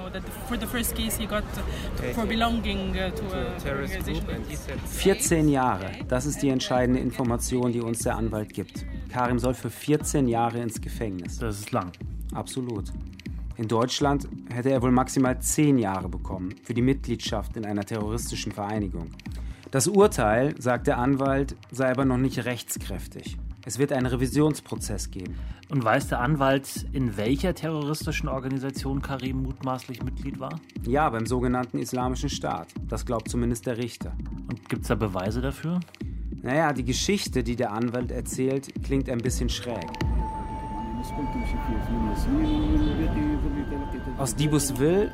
14 4.86 5.48
Jahre, 5.48 5.90
das 6.08 6.26
ist 6.26 6.42
die 6.42 6.50
entscheidende 6.50 7.00
Information, 7.00 7.72
die 7.72 7.80
uns 7.80 8.00
der 8.00 8.16
Anwalt 8.16 8.52
gibt. 8.52 8.84
Karim 9.10 9.38
soll 9.38 9.54
für 9.54 9.70
14 9.70 10.28
Jahre 10.28 10.60
ins 10.60 10.80
Gefängnis. 10.80 11.38
Das 11.38 11.58
ist 11.58 11.72
lang. 11.72 11.92
Absolut. 12.34 12.92
In 13.56 13.68
Deutschland 13.68 14.28
hätte 14.52 14.70
er 14.70 14.82
wohl 14.82 14.90
maximal 14.90 15.40
10 15.40 15.78
Jahre 15.78 16.10
bekommen 16.10 16.54
für 16.62 16.74
die 16.74 16.82
Mitgliedschaft 16.82 17.56
in 17.56 17.64
einer 17.64 17.84
terroristischen 17.84 18.52
Vereinigung. 18.52 19.10
Das 19.70 19.88
Urteil, 19.88 20.54
sagt 20.60 20.86
der 20.86 20.98
Anwalt, 20.98 21.56
sei 21.70 21.90
aber 21.90 22.04
noch 22.04 22.18
nicht 22.18 22.44
rechtskräftig. 22.44 23.38
Es 23.68 23.80
wird 23.80 23.90
einen 23.90 24.06
Revisionsprozess 24.06 25.10
geben. 25.10 25.34
Und 25.70 25.82
weiß 25.84 26.06
der 26.06 26.20
Anwalt, 26.20 26.86
in 26.92 27.16
welcher 27.16 27.52
terroristischen 27.52 28.28
Organisation 28.28 29.02
Karim 29.02 29.42
mutmaßlich 29.42 30.04
Mitglied 30.04 30.38
war? 30.38 30.60
Ja, 30.86 31.10
beim 31.10 31.26
sogenannten 31.26 31.80
Islamischen 31.80 32.28
Staat. 32.28 32.68
Das 32.86 33.04
glaubt 33.04 33.28
zumindest 33.28 33.66
der 33.66 33.76
Richter. 33.76 34.16
Und 34.48 34.68
gibt 34.68 34.82
es 34.82 34.88
da 34.88 34.94
Beweise 34.94 35.40
dafür? 35.40 35.80
Naja, 36.42 36.72
die 36.72 36.84
Geschichte, 36.84 37.42
die 37.42 37.56
der 37.56 37.72
Anwalt 37.72 38.12
erzählt, 38.12 38.72
klingt 38.84 39.10
ein 39.10 39.18
bisschen 39.18 39.48
schräg. 39.48 39.84
Aus 44.16 44.36
Dibusville 44.36 45.10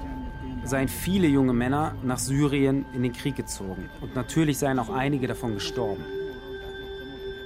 seien 0.62 0.88
viele 0.88 1.26
junge 1.26 1.54
Männer 1.54 1.94
nach 2.04 2.18
Syrien 2.18 2.84
in 2.92 3.02
den 3.02 3.14
Krieg 3.14 3.34
gezogen. 3.34 3.88
Und 4.02 4.14
natürlich 4.14 4.58
seien 4.58 4.78
auch 4.78 4.90
einige 4.90 5.26
davon 5.26 5.54
gestorben. 5.54 6.04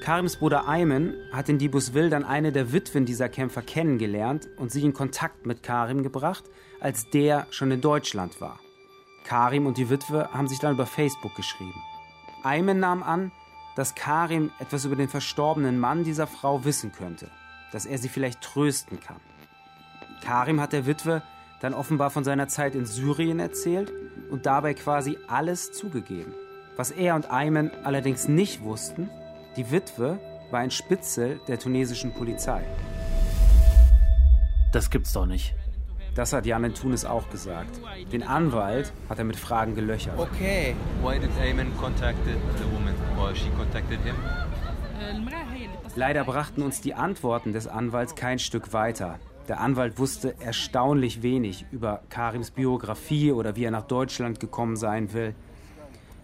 Karims 0.07 0.37
Bruder 0.37 0.69
Ayman 0.69 1.15
hat 1.33 1.49
in 1.49 1.59
Dibusville 1.59 2.11
dann 2.11 2.23
eine 2.23 2.53
der 2.53 2.73
Witwen 2.73 3.07
dieser 3.07 3.29
Kämpfer 3.29 3.61
kennengelernt 3.61 4.49
und 4.57 4.71
sie 4.71 4.85
in 4.85 4.93
Kontakt 4.93 5.47
mit 5.47 5.65
Karim 5.65 6.05
gebracht, 6.05 6.45
als 6.79 7.11
der 7.11 7.49
schon 7.51 7.73
in 7.73 7.81
Deutschland 7.81 8.41
war. 8.41 8.61
Karim 9.25 9.67
und 9.67 9.79
die 9.79 9.91
Witwe 9.91 10.33
haben 10.33 10.47
sich 10.47 10.61
dann 10.61 10.75
über 10.75 10.87
Facebook 10.87 11.35
geschrieben. 11.35 11.83
Ayman 12.45 12.79
nahm 12.79 13.03
an, 13.03 13.33
dass 13.75 13.97
Karim 13.97 14.53
etwas 14.61 14.85
über 14.85 14.95
den 14.95 15.09
verstorbenen 15.09 15.77
Mann 15.77 16.05
dieser 16.05 16.29
Frau 16.29 16.65
wissen 16.65 16.93
könnte, 16.93 17.29
dass 17.73 17.85
er 17.85 17.99
sie 17.99 18.09
vielleicht 18.09 18.43
trösten 18.43 19.01
kann. 19.01 19.21
Karim 20.23 20.61
hat 20.61 20.73
der 20.73 20.87
Witwe 20.87 21.23
dann 21.61 21.75
offenbar 21.75 22.11
von 22.11 22.23
seiner 22.23 22.47
Zeit 22.47 22.77
in 22.77 22.87
Syrien 22.87 23.41
erzählt 23.41 23.93
und 24.31 24.47
dabei 24.47 24.75
quasi 24.75 25.19
alles 25.27 25.73
zugegeben. 25.73 26.33
Was 26.77 26.93
er 26.93 27.17
und 27.17 27.33
Ayman 27.33 27.73
allerdings 27.83 28.29
nicht 28.29 28.63
wussten, 28.63 29.11
die 29.57 29.71
Witwe 29.71 30.19
war 30.51 30.61
ein 30.61 30.71
Spitzel 30.71 31.41
der 31.49 31.59
tunesischen 31.59 32.13
Polizei. 32.13 32.63
Das 34.73 34.91
gibt's 34.91 35.13
doch 35.13 35.27
nicht. 35.27 35.55
Das 36.15 36.33
hat 36.33 36.47
Jan 36.47 36.65
in 36.65 36.75
Tunis 36.75 37.05
auch 37.05 37.29
gesagt. 37.31 37.79
Den 38.13 38.23
Anwalt 38.23 38.93
hat 39.09 39.19
er 39.19 39.25
mit 39.25 39.37
Fragen 39.37 39.75
gelöchert. 39.75 40.19
Okay. 40.19 40.75
Why 41.03 41.19
did 41.19 41.31
Ayman 41.41 41.77
contacted 41.79 42.37
the 42.59 42.65
woman 42.73 42.95
or 43.19 43.35
she 43.35 43.49
contacted 43.51 44.01
him? 44.01 44.15
Leider 45.95 46.25
brachten 46.25 46.63
uns 46.63 46.81
die 46.81 46.95
Antworten 46.95 47.53
des 47.53 47.67
Anwalts 47.67 48.15
kein 48.15 48.39
Stück 48.39 48.73
weiter. 48.73 49.19
Der 49.49 49.61
Anwalt 49.61 49.99
wusste 49.99 50.35
erstaunlich 50.41 51.23
wenig 51.23 51.67
über 51.71 52.03
Karims 52.11 52.51
Biografie 52.51 53.33
oder 53.33 53.57
wie 53.57 53.65
er 53.65 53.71
nach 53.71 53.87
Deutschland 53.87 54.41
gekommen 54.41 54.77
sein 54.77 55.13
will. 55.13 55.35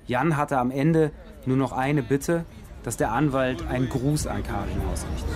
Jan 0.07 0.37
hatte 0.37 0.59
am 0.59 0.71
Ende 0.71 1.13
nur 1.47 1.57
noch 1.57 1.73
eine 1.73 2.03
Bitte 2.03 2.45
dass 2.83 2.97
der 2.97 3.13
Anwalt 3.13 3.67
einen 3.67 3.89
Gruß 3.89 4.27
an 4.27 4.43
Karin 4.43 4.81
ausrichtet. 4.93 5.31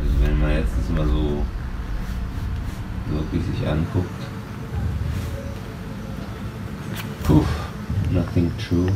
Also 0.00 0.22
wenn 0.22 0.38
man 0.40 0.50
jetzt 0.50 0.72
das 0.78 0.88
mal 0.96 1.06
so 1.06 1.42
wirklich 3.10 3.42
sich 3.46 3.66
anguckt. 3.66 4.08
Puh, 7.24 7.44
nothing 8.10 8.52
true. 8.58 8.92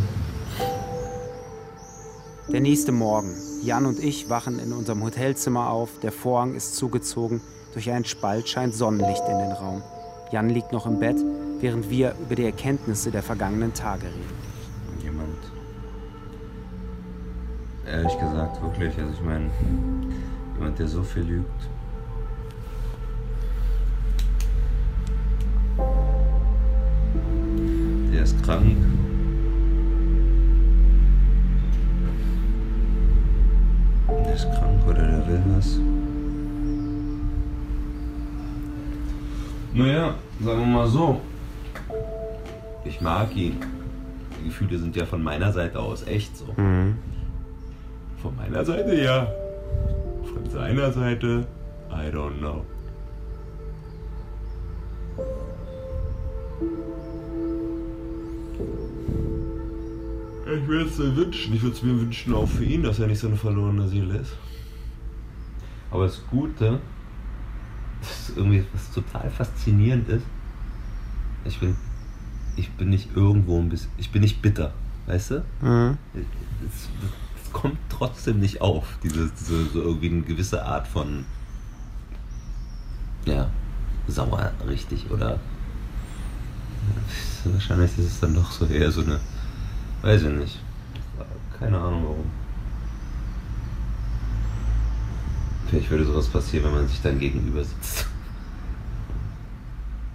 Der 2.48 2.60
nächste 2.60 2.92
Morgen. 2.92 3.34
Jan 3.62 3.86
und 3.86 3.98
ich 3.98 4.28
wachen 4.28 4.58
in 4.58 4.72
unserem 4.72 5.02
Hotelzimmer 5.02 5.70
auf. 5.70 6.00
Der 6.02 6.12
Vorhang 6.12 6.54
ist 6.54 6.76
zugezogen. 6.76 7.40
Durch 7.72 7.90
einen 7.90 8.04
Spalt 8.04 8.48
scheint 8.48 8.74
Sonnenlicht 8.74 9.22
in 9.28 9.38
den 9.38 9.52
Raum. 9.52 9.82
Jan 10.32 10.48
liegt 10.48 10.72
noch 10.72 10.86
im 10.86 10.98
Bett, 10.98 11.18
während 11.60 11.90
wir 11.90 12.14
über 12.18 12.34
die 12.34 12.46
Erkenntnisse 12.46 13.10
der 13.10 13.22
vergangenen 13.22 13.74
Tage 13.74 14.06
reden. 14.06 15.02
Jemand. 15.02 15.36
Ehrlich 17.86 18.18
gesagt, 18.18 18.62
wirklich. 18.62 18.98
Also 18.98 19.12
ich 19.12 19.20
meine, 19.20 19.50
jemand, 20.54 20.78
der 20.78 20.88
so 20.88 21.02
viel 21.02 21.24
lügt. 21.24 21.68
Der 28.10 28.22
ist 28.22 28.42
krank. 28.42 28.78
Der 34.24 34.34
ist 34.34 34.50
krank 34.54 34.80
oder 34.88 35.02
der 35.02 35.28
will 35.28 35.42
was. 35.54 35.78
Naja, 39.74 40.14
sagen 40.40 40.60
wir 40.60 40.66
mal 40.66 40.86
so. 40.86 41.20
Ich 42.84 43.00
mag 43.00 43.34
ihn. 43.34 43.56
Die 44.38 44.44
Gefühle 44.46 44.78
sind 44.78 44.94
ja 44.96 45.06
von 45.06 45.22
meiner 45.22 45.50
Seite 45.52 45.78
aus 45.78 46.06
echt 46.06 46.36
so. 46.36 46.44
Mhm. 46.56 46.98
Von 48.20 48.36
meiner 48.36 48.64
Seite 48.64 48.94
ja. 48.94 49.28
Von 50.24 50.50
seiner 50.50 50.92
Seite, 50.92 51.46
I 51.90 52.14
don't 52.14 52.38
know. 52.38 52.64
Ich 60.54 60.68
würde 60.68 60.84
es 60.84 60.98
mir 60.98 61.16
wünschen. 61.16 61.54
Ich 61.54 61.62
würde 61.62 61.76
es 61.76 61.82
mir 61.82 61.98
wünschen 61.98 62.34
auch 62.34 62.48
für 62.48 62.64
ihn, 62.64 62.82
dass 62.82 62.98
er 62.98 63.06
nicht 63.06 63.20
so 63.20 63.26
eine 63.28 63.36
verlorene 63.36 63.88
Seele 63.88 64.18
ist. 64.18 64.36
Aber 65.90 66.04
das 66.04 66.22
Gute, 66.30 66.78
irgendwie 68.30 68.64
was 68.72 68.90
total 68.92 69.30
faszinierend 69.30 70.08
ist. 70.08 70.24
Ich 71.44 71.58
bin, 71.58 71.76
ich 72.56 72.70
bin 72.72 72.90
nicht 72.90 73.16
irgendwo 73.16 73.58
ein 73.58 73.68
bisschen, 73.68 73.90
ich 73.98 74.10
bin 74.10 74.22
nicht 74.22 74.42
bitter, 74.42 74.72
weißt 75.06 75.30
du? 75.32 75.44
Mhm. 75.60 75.98
Es, 76.14 76.88
es 77.42 77.52
kommt 77.52 77.78
trotzdem 77.88 78.40
nicht 78.40 78.60
auf, 78.60 78.98
diese, 79.02 79.30
diese 79.30 79.66
so 79.66 79.82
irgendwie 79.82 80.10
eine 80.10 80.22
gewisse 80.22 80.64
Art 80.64 80.86
von, 80.86 81.24
ja, 83.24 83.50
sauer 84.08 84.52
richtig 84.66 85.10
oder 85.10 85.38
wahrscheinlich 87.44 87.90
ist 87.98 88.06
es 88.06 88.20
dann 88.20 88.34
doch 88.34 88.50
so 88.50 88.66
eher 88.66 88.90
so 88.90 89.02
eine, 89.02 89.20
weiß 90.02 90.22
ich 90.22 90.28
nicht, 90.32 90.60
keine 91.58 91.78
Ahnung 91.78 92.02
warum. 92.04 92.30
Vielleicht 95.68 95.90
würde 95.90 96.04
sowas 96.04 96.28
passieren, 96.28 96.66
wenn 96.66 96.74
man 96.74 96.88
sich 96.88 97.00
dann 97.00 97.18
gegenüber 97.18 97.64
sitzt. 97.64 98.06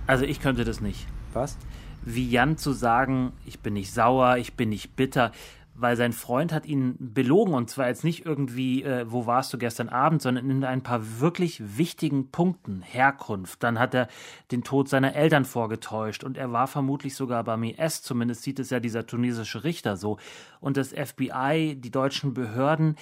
Also 0.08 0.24
ich 0.24 0.39
könnte 0.41 0.63
das 0.63 0.80
nicht. 0.80 1.06
Was? 1.34 1.58
Wie 2.04 2.30
Jan 2.30 2.58
zu 2.58 2.72
sagen, 2.72 3.34
ich 3.46 3.60
bin 3.60 3.74
nicht 3.74 3.93
sauer, 3.93 4.38
ich 4.38 4.54
bin 4.54 4.70
nicht 4.70 4.96
bitter, 4.96 5.34
weil 5.76 5.98
sein 5.98 6.13
Freund 6.13 6.54
hat 6.54 6.65
ihn 6.65 6.96
belogen 6.98 7.54
und 7.54 7.70
zwar 7.70 7.89
jetzt 7.89 8.06
nicht 8.06 8.26
irgendwie, 8.26 8.84
äh, 8.84 9.06
wo 9.12 9.28
warst 9.28 9.54
du 9.54 9.58
gestern 9.58 9.89
Abend, 9.89 10.22
sondern 10.22 10.50
in 10.50 10.63
ein 10.63 10.82
paar 10.82 11.20
wirklich 11.20 11.78
wichtigen 11.78 12.32
Punkten. 12.32 12.82
Herkunft, 12.82 13.62
dann 13.62 13.78
hat 13.78 13.93
er 13.93 14.08
den 14.52 14.63
Tod 14.63 14.88
seiner 14.88 15.13
Eltern 15.13 15.43
vorgetäuscht 15.43 16.24
und 16.24 16.38
er 16.38 16.54
war 16.54 16.67
vermutlich 16.67 17.13
sogar 17.13 17.43
beim 17.43 17.63
IS, 17.63 18.02
zumindest 18.02 18.43
sieht 18.43 18.60
es 18.60 18.70
ja 18.70 18.80
dieser 18.80 19.06
tunesische 19.06 19.65
Richter 19.65 19.98
so. 19.98 20.17
Und 20.62 20.78
das 20.78 20.93
FBI, 20.93 21.76
die 21.78 21.91
deutschen 21.91 22.34
Behörden, 22.34 22.96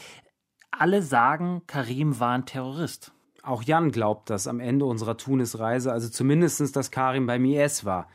alle 0.72 1.02
sagen, 1.02 1.62
Karim 1.68 2.20
war 2.20 2.34
ein 2.34 2.46
Terrorist. 2.46 3.15
Auch 3.46 3.62
Jan 3.62 3.92
glaubt 3.92 4.32
das 4.32 4.48
am 4.48 4.60
Ende 4.60 4.86
unserer 4.86 5.18
Tunis-Reise, 5.18 5.92
also 5.92 6.10
zumindest, 6.10 6.76
dass 6.76 6.90
Karim 6.90 7.28
beim 7.28 7.46
IS 7.46 7.86
war. 7.86 8.10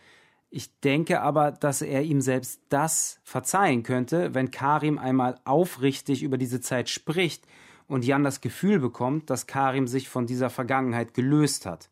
Ich 0.51 0.81
denke 0.81 1.21
aber, 1.21 1.53
dass 1.53 1.83
er 1.83 2.03
ihm 2.03 2.21
selbst 2.21 2.61
das 2.69 3.21
verzeihen 3.23 3.85
könnte, 3.85 4.35
wenn 4.35 4.51
Karim 4.51 4.99
einmal 4.99 5.39
aufrichtig 5.45 6.25
über 6.25 6.37
diese 6.37 6.61
Zeit 6.61 6.89
spricht 6.89 7.47
und 7.87 8.05
Jan 8.05 8.25
das 8.25 8.41
Gefühl 8.41 8.81
bekommt, 8.81 9.31
dass 9.31 9.47
Karim 9.47 9.87
sich 9.87 10.09
von 10.09 10.27
dieser 10.27 10.51
Vergangenheit 10.51 11.15
gelöst 11.15 11.65
hat. 11.65 11.91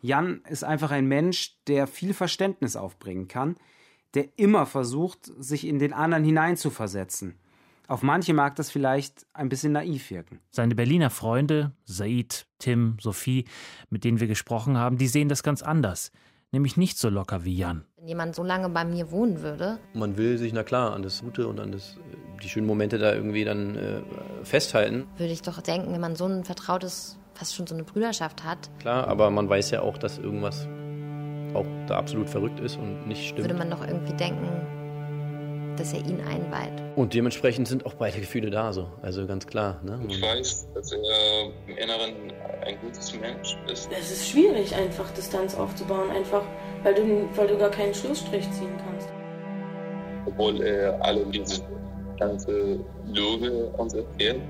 Jan 0.00 0.42
ist 0.48 0.62
einfach 0.62 0.92
ein 0.92 1.06
Mensch, 1.06 1.56
der 1.66 1.88
viel 1.88 2.14
Verständnis 2.14 2.76
aufbringen 2.76 3.26
kann, 3.26 3.56
der 4.14 4.38
immer 4.38 4.66
versucht, 4.66 5.32
sich 5.38 5.66
in 5.66 5.80
den 5.80 5.92
anderen 5.92 6.22
hineinzuversetzen. 6.22 7.36
Auf 7.88 8.02
manche 8.02 8.32
mag 8.32 8.56
das 8.56 8.70
vielleicht 8.70 9.26
ein 9.32 9.48
bisschen 9.48 9.72
naiv 9.72 10.10
wirken. 10.10 10.40
Seine 10.50 10.74
Berliner 10.74 11.10
Freunde, 11.10 11.72
Said, 11.84 12.46
Tim, 12.58 12.96
Sophie, 13.00 13.44
mit 13.90 14.04
denen 14.04 14.20
wir 14.20 14.28
gesprochen 14.28 14.78
haben, 14.78 14.98
die 14.98 15.08
sehen 15.08 15.28
das 15.28 15.42
ganz 15.42 15.62
anders. 15.62 16.12
Nämlich 16.52 16.76
nicht 16.76 16.98
so 16.98 17.08
locker 17.08 17.44
wie 17.44 17.56
Jan. 17.56 17.84
Wenn 17.96 18.08
jemand 18.08 18.34
so 18.34 18.42
lange 18.42 18.68
bei 18.68 18.84
mir 18.84 19.10
wohnen 19.10 19.40
würde. 19.40 19.78
Man 19.94 20.18
will 20.18 20.36
sich, 20.36 20.52
na 20.52 20.62
klar, 20.62 20.92
an 20.92 21.02
das 21.02 21.22
Gute 21.22 21.48
und 21.48 21.58
an 21.58 21.72
das, 21.72 21.96
die 22.42 22.48
schönen 22.48 22.66
Momente 22.66 22.98
da 22.98 23.14
irgendwie 23.14 23.44
dann 23.44 23.74
äh, 23.76 24.02
festhalten. 24.42 25.06
Würde 25.16 25.32
ich 25.32 25.40
doch 25.40 25.60
denken, 25.62 25.92
wenn 25.92 26.00
man 26.00 26.14
so 26.14 26.26
ein 26.26 26.44
vertrautes, 26.44 27.18
fast 27.32 27.54
schon 27.54 27.66
so 27.66 27.74
eine 27.74 27.84
Brüderschaft 27.84 28.44
hat. 28.44 28.70
Klar, 28.80 29.08
aber 29.08 29.30
man 29.30 29.48
weiß 29.48 29.70
ja 29.70 29.80
auch, 29.80 29.96
dass 29.96 30.18
irgendwas 30.18 30.68
auch 31.54 31.66
da 31.86 31.96
absolut 31.96 32.28
verrückt 32.28 32.60
ist 32.60 32.76
und 32.76 33.06
nicht 33.06 33.26
stimmt. 33.26 33.48
Würde 33.48 33.54
man 33.54 33.70
doch 33.70 33.86
irgendwie 33.86 34.14
denken, 34.14 34.48
dass 35.76 35.92
er 35.92 36.00
ihn 36.00 36.20
einweiht. 36.20 36.72
Und 36.96 37.14
dementsprechend 37.14 37.68
sind 37.68 37.86
auch 37.86 37.94
beide 37.94 38.18
Gefühle 38.20 38.50
da, 38.50 38.72
so. 38.72 38.88
Also 39.02 39.26
ganz 39.26 39.46
klar. 39.46 39.80
Ne? 39.82 40.00
Ich 40.08 40.20
weiß, 40.20 40.68
dass 40.74 40.92
er 40.92 40.98
im 41.66 41.76
Inneren 41.76 42.32
ein 42.64 42.78
gutes 42.80 43.14
Mensch 43.18 43.56
ist. 43.70 43.90
Es 43.92 44.10
ist 44.10 44.28
schwierig, 44.28 44.74
einfach 44.74 45.10
Distanz 45.12 45.54
aufzubauen, 45.54 46.10
einfach 46.10 46.42
weil 46.82 46.94
du, 46.94 47.28
weil 47.36 47.46
du 47.48 47.58
gar 47.58 47.70
keinen 47.70 47.94
Schlussstrich 47.94 48.50
ziehen 48.52 48.74
kannst. 48.84 49.08
Obwohl 50.26 50.62
er 50.62 51.02
alle 51.04 51.24
diese 51.26 51.62
ganze 52.18 52.78
Lüge 53.06 53.66
uns 53.78 53.94
erzählt. 53.94 54.40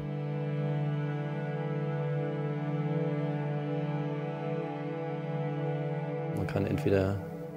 Man 6.36 6.46
kann 6.46 6.66
entweder 6.66 7.16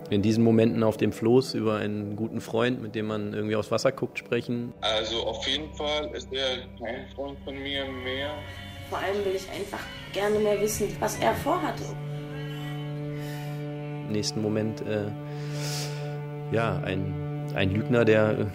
in 0.10 0.22
diesen 0.22 0.44
Momenten 0.44 0.84
auf 0.84 0.98
dem 0.98 1.12
Floß 1.12 1.56
über 1.56 1.78
einen 1.78 2.16
guten 2.16 2.42
Freund, 2.42 2.82
mit 2.82 2.96
dem 2.96 3.08
man 3.08 3.34
irgendwie 3.34 3.56
aufs 3.56 3.72
Wasser 3.72 3.92
guckt, 3.92 4.20
sprechen. 4.20 4.74
Also 4.82 5.24
auf 5.24 5.46
jeden 5.48 5.74
Fall 5.74 6.10
ist 6.14 6.32
er 6.32 6.58
kein 6.80 7.08
Freund 7.16 7.38
von 7.44 7.56
mir 7.56 7.86
mehr. 7.86 8.36
Vor 8.90 9.00
allem 9.00 9.26
will 9.26 9.36
ich 9.36 9.50
einfach 9.50 9.80
gerne 10.14 10.38
mehr 10.40 10.62
wissen, 10.62 10.96
was 11.00 11.18
er 11.20 11.34
vorhatte. 11.34 11.84
Im 14.08 14.12
nächsten 14.12 14.42
Moment, 14.42 14.82
äh, 14.82 15.08
ja, 16.52 16.80
ein, 16.86 17.52
ein 17.56 17.72
Lügner, 17.72 18.06
der 18.06 18.52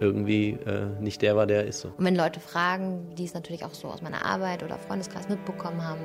irgendwie 0.00 0.58
äh, 0.66 0.86
nicht 1.00 1.22
der 1.22 1.36
war, 1.36 1.46
der 1.46 1.58
er 1.58 1.66
ist. 1.66 1.80
So. 1.80 1.88
Und 1.88 2.04
wenn 2.04 2.16
Leute 2.16 2.40
fragen, 2.40 3.14
die 3.16 3.24
es 3.24 3.34
natürlich 3.34 3.64
auch 3.64 3.74
so 3.74 3.88
aus 3.88 4.02
meiner 4.02 4.24
Arbeit 4.24 4.62
oder 4.62 4.78
Freundeskreis 4.78 5.28
mitbekommen 5.28 5.86
haben, 5.86 6.00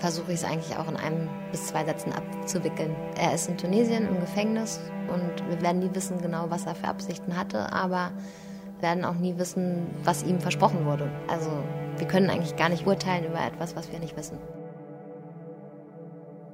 versuche 0.00 0.32
ich 0.32 0.40
es 0.40 0.44
eigentlich 0.44 0.76
auch 0.76 0.88
in 0.88 0.96
einem 0.96 1.28
bis 1.50 1.66
zwei 1.66 1.84
Sätzen 1.84 2.12
abzuwickeln. 2.12 2.94
Er 3.16 3.34
ist 3.34 3.48
in 3.48 3.58
Tunesien 3.58 4.08
im 4.08 4.18
Gefängnis 4.18 4.80
und 5.08 5.48
wir 5.48 5.60
werden 5.60 5.80
nie 5.80 5.94
wissen 5.94 6.20
genau, 6.20 6.46
was 6.48 6.66
er 6.66 6.74
für 6.74 6.88
Absichten 6.88 7.36
hatte, 7.36 7.72
aber 7.72 8.10
werden 8.80 9.04
auch 9.04 9.14
nie 9.14 9.36
wissen, 9.36 9.86
was 10.04 10.22
ihm 10.22 10.40
versprochen 10.40 10.86
wurde. 10.86 11.10
Also 11.28 11.50
wir 11.98 12.08
können 12.08 12.30
eigentlich 12.30 12.56
gar 12.56 12.70
nicht 12.70 12.86
urteilen 12.86 13.26
über 13.26 13.44
etwas, 13.44 13.76
was 13.76 13.92
wir 13.92 13.98
nicht 13.98 14.16
wissen. 14.16 14.38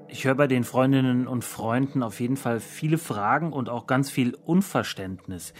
Ich 0.08 0.24
höre 0.24 0.34
bei 0.34 0.46
den 0.46 0.64
Freundinnen 0.64 1.28
und 1.28 1.44
Freunden 1.44 2.02
auf 2.02 2.20
jeden 2.20 2.36
Fall 2.36 2.58
viele 2.58 2.98
Fragen 2.98 3.52
und 3.52 3.68
auch 3.68 3.86
ganz 3.86 4.10
viel 4.10 4.34
Unverständnis. 4.44 5.52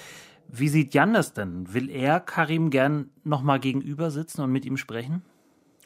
Wie 0.48 0.68
sieht 0.68 0.94
Jan 0.94 1.12
das 1.12 1.34
denn? 1.34 1.72
Will 1.72 1.90
er 1.90 2.20
Karim 2.20 2.70
gern 2.70 3.10
nochmal 3.22 3.60
gegenüber 3.60 4.10
sitzen 4.10 4.42
und 4.42 4.50
mit 4.50 4.64
ihm 4.64 4.76
sprechen? 4.76 5.22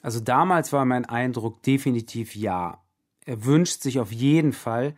Also 0.03 0.21
damals 0.21 0.73
war 0.73 0.85
mein 0.85 1.05
Eindruck 1.05 1.63
definitiv 1.63 2.35
ja. 2.35 2.83
Er 3.27 3.45
wünscht 3.45 3.83
sich 3.83 4.01
auf 4.01 4.13
jeden 4.13 4.53
Fall, 4.53 4.97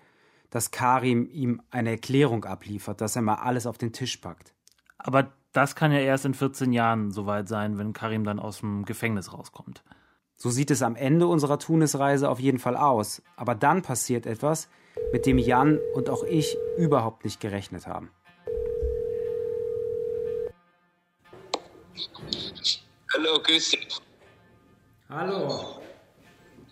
dass 0.50 0.70
Karim 0.70 1.28
ihm 1.30 1.62
eine 1.70 1.90
Erklärung 1.90 2.44
abliefert, 2.44 3.00
dass 3.00 3.16
er 3.16 3.22
mal 3.22 3.36
alles 3.36 3.66
auf 3.66 3.78
den 3.78 3.92
Tisch 3.92 4.18
packt. 4.18 4.54
Aber 4.98 5.32
das 5.52 5.74
kann 5.74 5.92
ja 5.92 5.98
erst 5.98 6.24
in 6.24 6.34
14 6.34 6.72
Jahren 6.72 7.10
soweit 7.10 7.48
sein, 7.48 7.78
wenn 7.78 7.92
Karim 7.92 8.24
dann 8.24 8.38
aus 8.38 8.60
dem 8.60 8.84
Gefängnis 8.84 9.32
rauskommt. 9.32 9.82
So 10.34 10.50
sieht 10.50 10.70
es 10.70 10.82
am 10.82 10.96
Ende 10.96 11.26
unserer 11.26 11.58
Tunisreise 11.58 12.28
auf 12.28 12.40
jeden 12.40 12.58
Fall 12.58 12.76
aus. 12.76 13.22
Aber 13.36 13.54
dann 13.54 13.82
passiert 13.82 14.26
etwas, 14.26 14.68
mit 15.12 15.26
dem 15.26 15.38
Jan 15.38 15.78
und 15.94 16.10
auch 16.10 16.22
ich 16.24 16.56
überhaupt 16.78 17.24
nicht 17.24 17.40
gerechnet 17.40 17.86
haben. 17.86 18.10
Hallo, 23.14 23.40
Christian. 23.42 23.82
Hallo. 25.14 25.82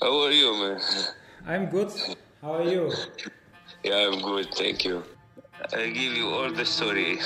How 0.01 0.25
are 0.25 0.33
you, 0.33 0.55
man? 0.57 0.81
I'm 1.47 1.69
good. 1.69 1.93
How 2.41 2.55
are 2.55 2.65
you? 2.65 2.91
Yeah, 3.85 4.09
I'm 4.09 4.23
good, 4.23 4.49
thank 4.55 4.83
you. 4.83 5.03
I'll 5.75 5.93
give 5.93 6.17
you 6.17 6.31
all 6.31 6.51
the 6.51 6.65
story. 6.65 7.19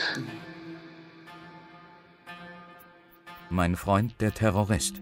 Mein 3.49 3.77
Freund 3.77 4.21
der 4.21 4.35
Terrorist. 4.35 5.01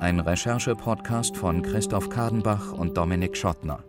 Ein 0.00 0.18
Recherche-Podcast 0.18 1.36
von 1.36 1.62
Christoph 1.62 2.08
Kadenbach 2.08 2.72
und 2.72 2.96
Dominik 2.96 3.36
Schottner. 3.36 3.84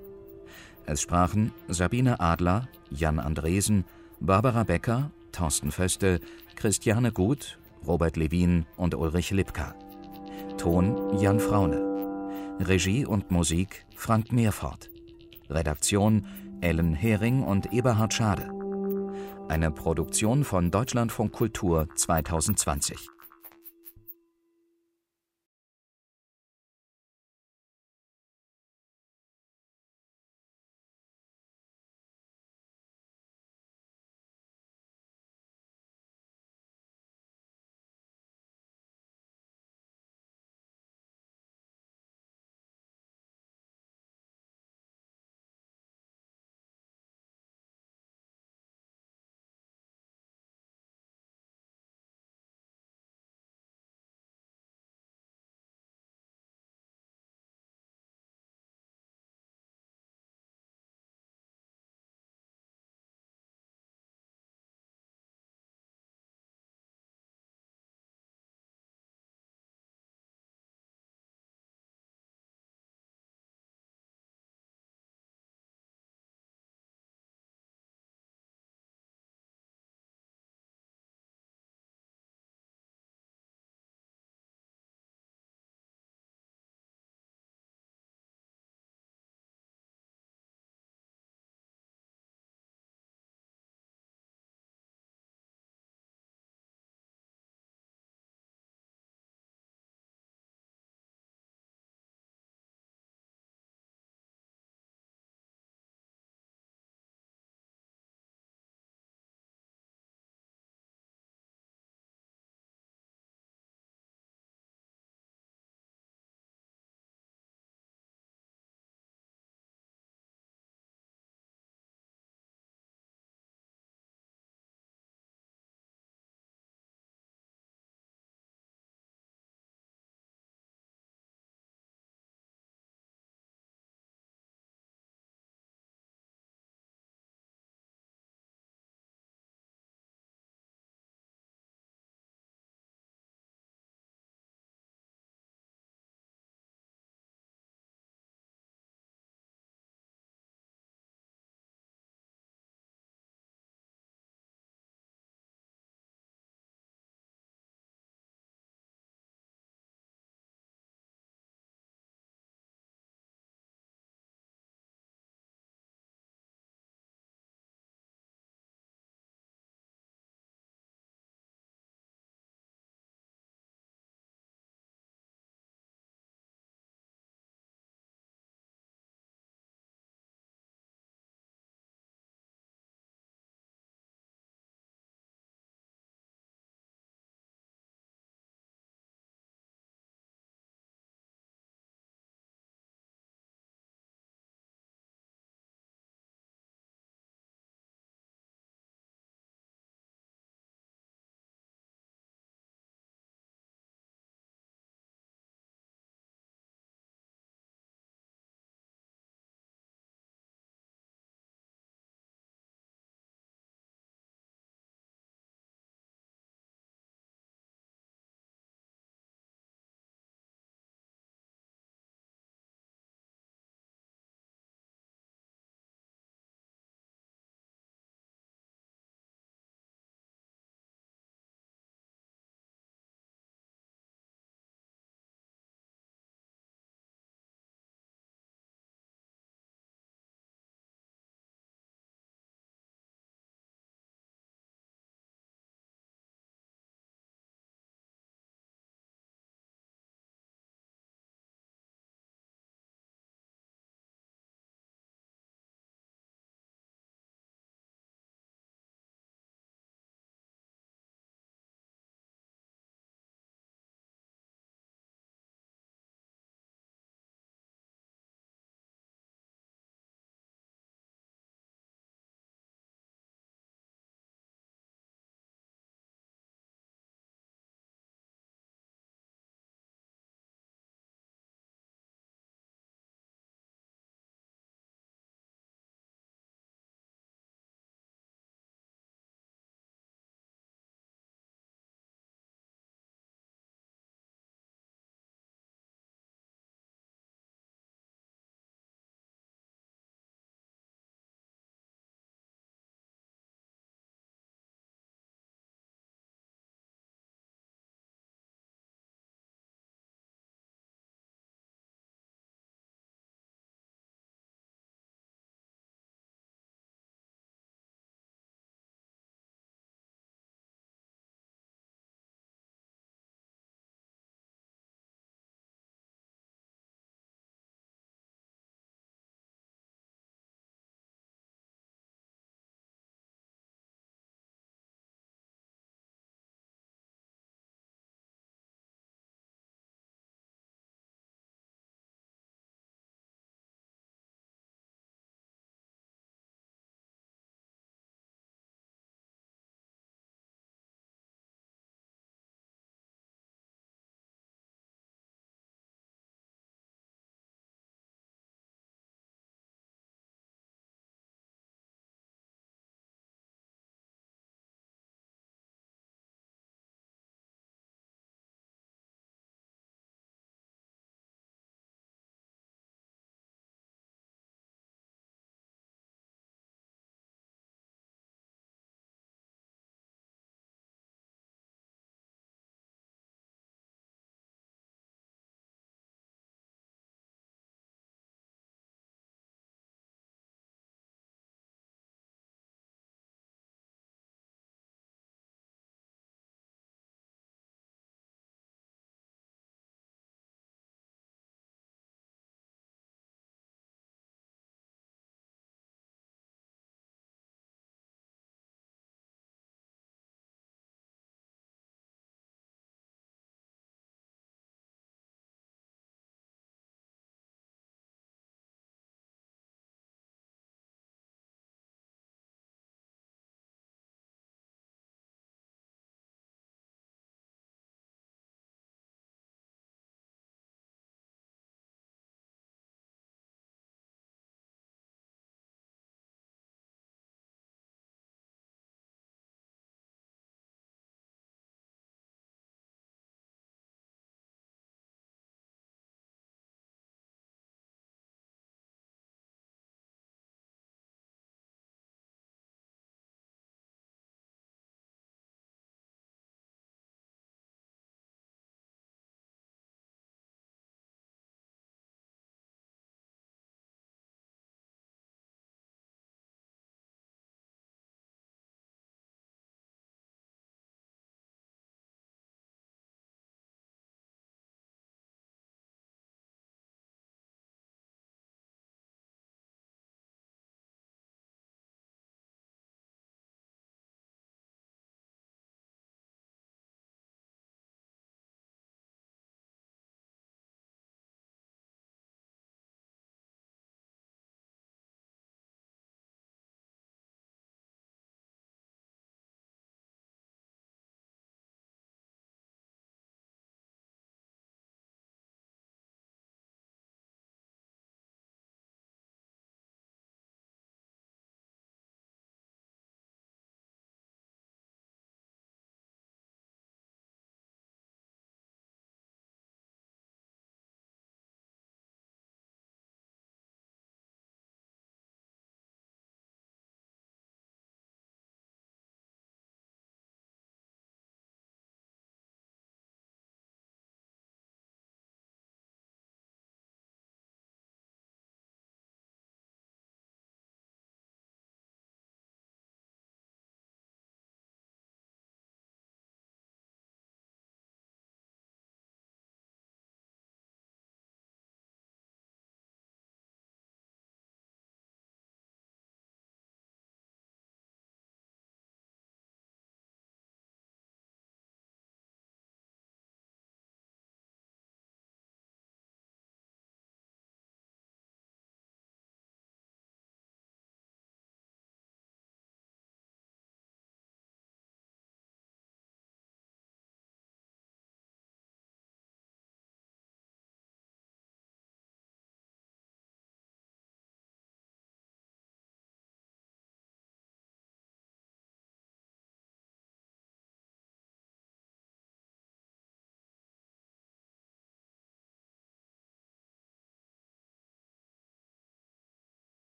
Es 0.86 1.02
sprachen 1.02 1.52
Sabine 1.67 2.19
Adler, 2.19 2.67
Jan 2.91 3.17
Andresen, 3.17 3.86
Barbara 4.19 4.65
Becker, 4.65 5.10
Thorsten 5.32 5.72
Föste, 5.72 6.19
Christiane 6.56 7.12
Gut, 7.12 7.58
Robert 7.88 8.17
Levin 8.17 8.67
und 8.78 8.93
Ulrich 8.93 9.32
Lipka. 9.32 9.74
Ton 10.58 11.18
Jan 11.20 11.39
Fraune. 11.39 11.78
Regie 12.60 13.06
und 13.06 13.32
Musik 13.32 13.86
Frank 13.96 14.32
Meerfort. 14.32 14.89
Redaktion 15.50 16.26
Ellen 16.62 16.94
Hering 16.94 17.44
und 17.44 17.74
Eberhard 17.74 18.13
Schade. 18.13 18.50
Eine 19.50 19.72
Produktion 19.72 20.44
von 20.44 20.72
Deutschlandfunk 20.72 21.34
Kultur 21.34 21.88
2020. 21.96 23.10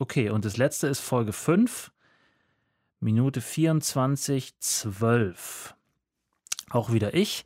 Okay, 0.00 0.30
und 0.30 0.46
das 0.46 0.56
letzte 0.56 0.86
ist 0.86 1.00
Folge 1.00 1.34
5, 1.34 1.92
Minute 3.00 3.42
24, 3.42 4.58
12. 4.58 5.74
Auch 6.70 6.90
wieder 6.90 7.12
ich. 7.12 7.44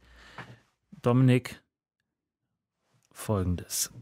Dominik, 1.02 1.60
folgendes. 3.10 3.92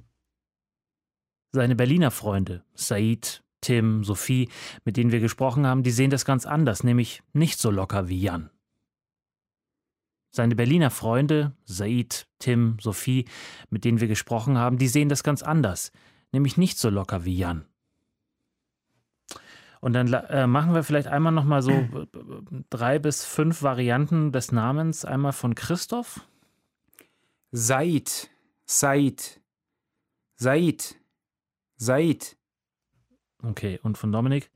Seine 1.50 1.74
Berliner 1.74 2.10
Freunde, 2.10 2.62
Said, 2.74 3.42
Tim, 3.62 4.04
Sophie, 4.04 4.50
mit 4.84 4.98
denen 4.98 5.12
wir 5.12 5.20
gesprochen 5.20 5.66
haben, 5.66 5.82
die 5.82 5.90
sehen 5.90 6.10
das 6.10 6.26
ganz 6.26 6.44
anders, 6.44 6.84
nämlich 6.84 7.22
nicht 7.32 7.58
so 7.58 7.70
locker 7.70 8.08
wie 8.08 8.20
Jan. 8.20 8.50
Seine 10.30 10.56
Berliner 10.56 10.90
Freunde, 10.90 11.56
Said, 11.64 12.28
Tim, 12.38 12.76
Sophie, 12.82 13.24
mit 13.70 13.86
denen 13.86 14.00
wir 14.02 14.08
gesprochen 14.08 14.58
haben, 14.58 14.76
die 14.76 14.88
sehen 14.88 15.08
das 15.08 15.22
ganz 15.22 15.42
anders, 15.42 15.90
nämlich 16.32 16.58
nicht 16.58 16.78
so 16.78 16.90
locker 16.90 17.24
wie 17.24 17.38
Jan. 17.38 17.64
Und 19.82 19.94
dann 19.94 20.12
äh, 20.12 20.46
machen 20.46 20.74
wir 20.74 20.84
vielleicht 20.84 21.08
einmal 21.08 21.32
noch 21.32 21.44
mal 21.44 21.60
so 21.60 21.72
drei 22.70 23.00
bis 23.00 23.24
fünf 23.24 23.62
Varianten 23.62 24.30
des 24.30 24.52
Namens. 24.52 25.04
Einmal 25.04 25.32
von 25.32 25.56
Christoph. 25.56 26.20
Said, 27.50 28.30
Said, 28.64 29.40
Said, 30.36 30.94
Said. 31.76 32.36
Okay, 33.42 33.80
und 33.82 33.98
von 33.98 34.12
Dominik? 34.12 34.52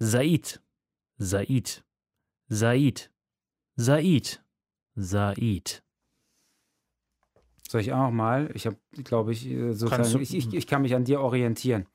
Said, 0.00 0.60
Said, 1.18 1.84
Said, 2.48 3.10
Said, 3.76 4.40
Said. 4.96 5.82
Soll 7.68 7.80
ich 7.82 7.92
auch 7.92 8.10
mal? 8.10 8.50
Ich 8.54 8.66
habe, 8.66 8.78
glaube 9.04 9.30
ich, 9.30 9.46
äh, 9.46 9.74
sozusagen, 9.74 10.20
ich, 10.20 10.34
ich, 10.34 10.52
ich 10.52 10.66
kann 10.66 10.82
mich 10.82 10.96
an 10.96 11.04
dir 11.04 11.20
orientieren. 11.20 11.86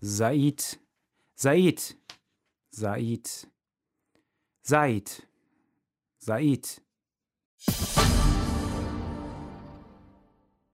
Said, 0.00 0.78
Said. 1.40 1.80
Said. 2.72 3.28
Said. 4.64 5.08
Said. 6.18 7.97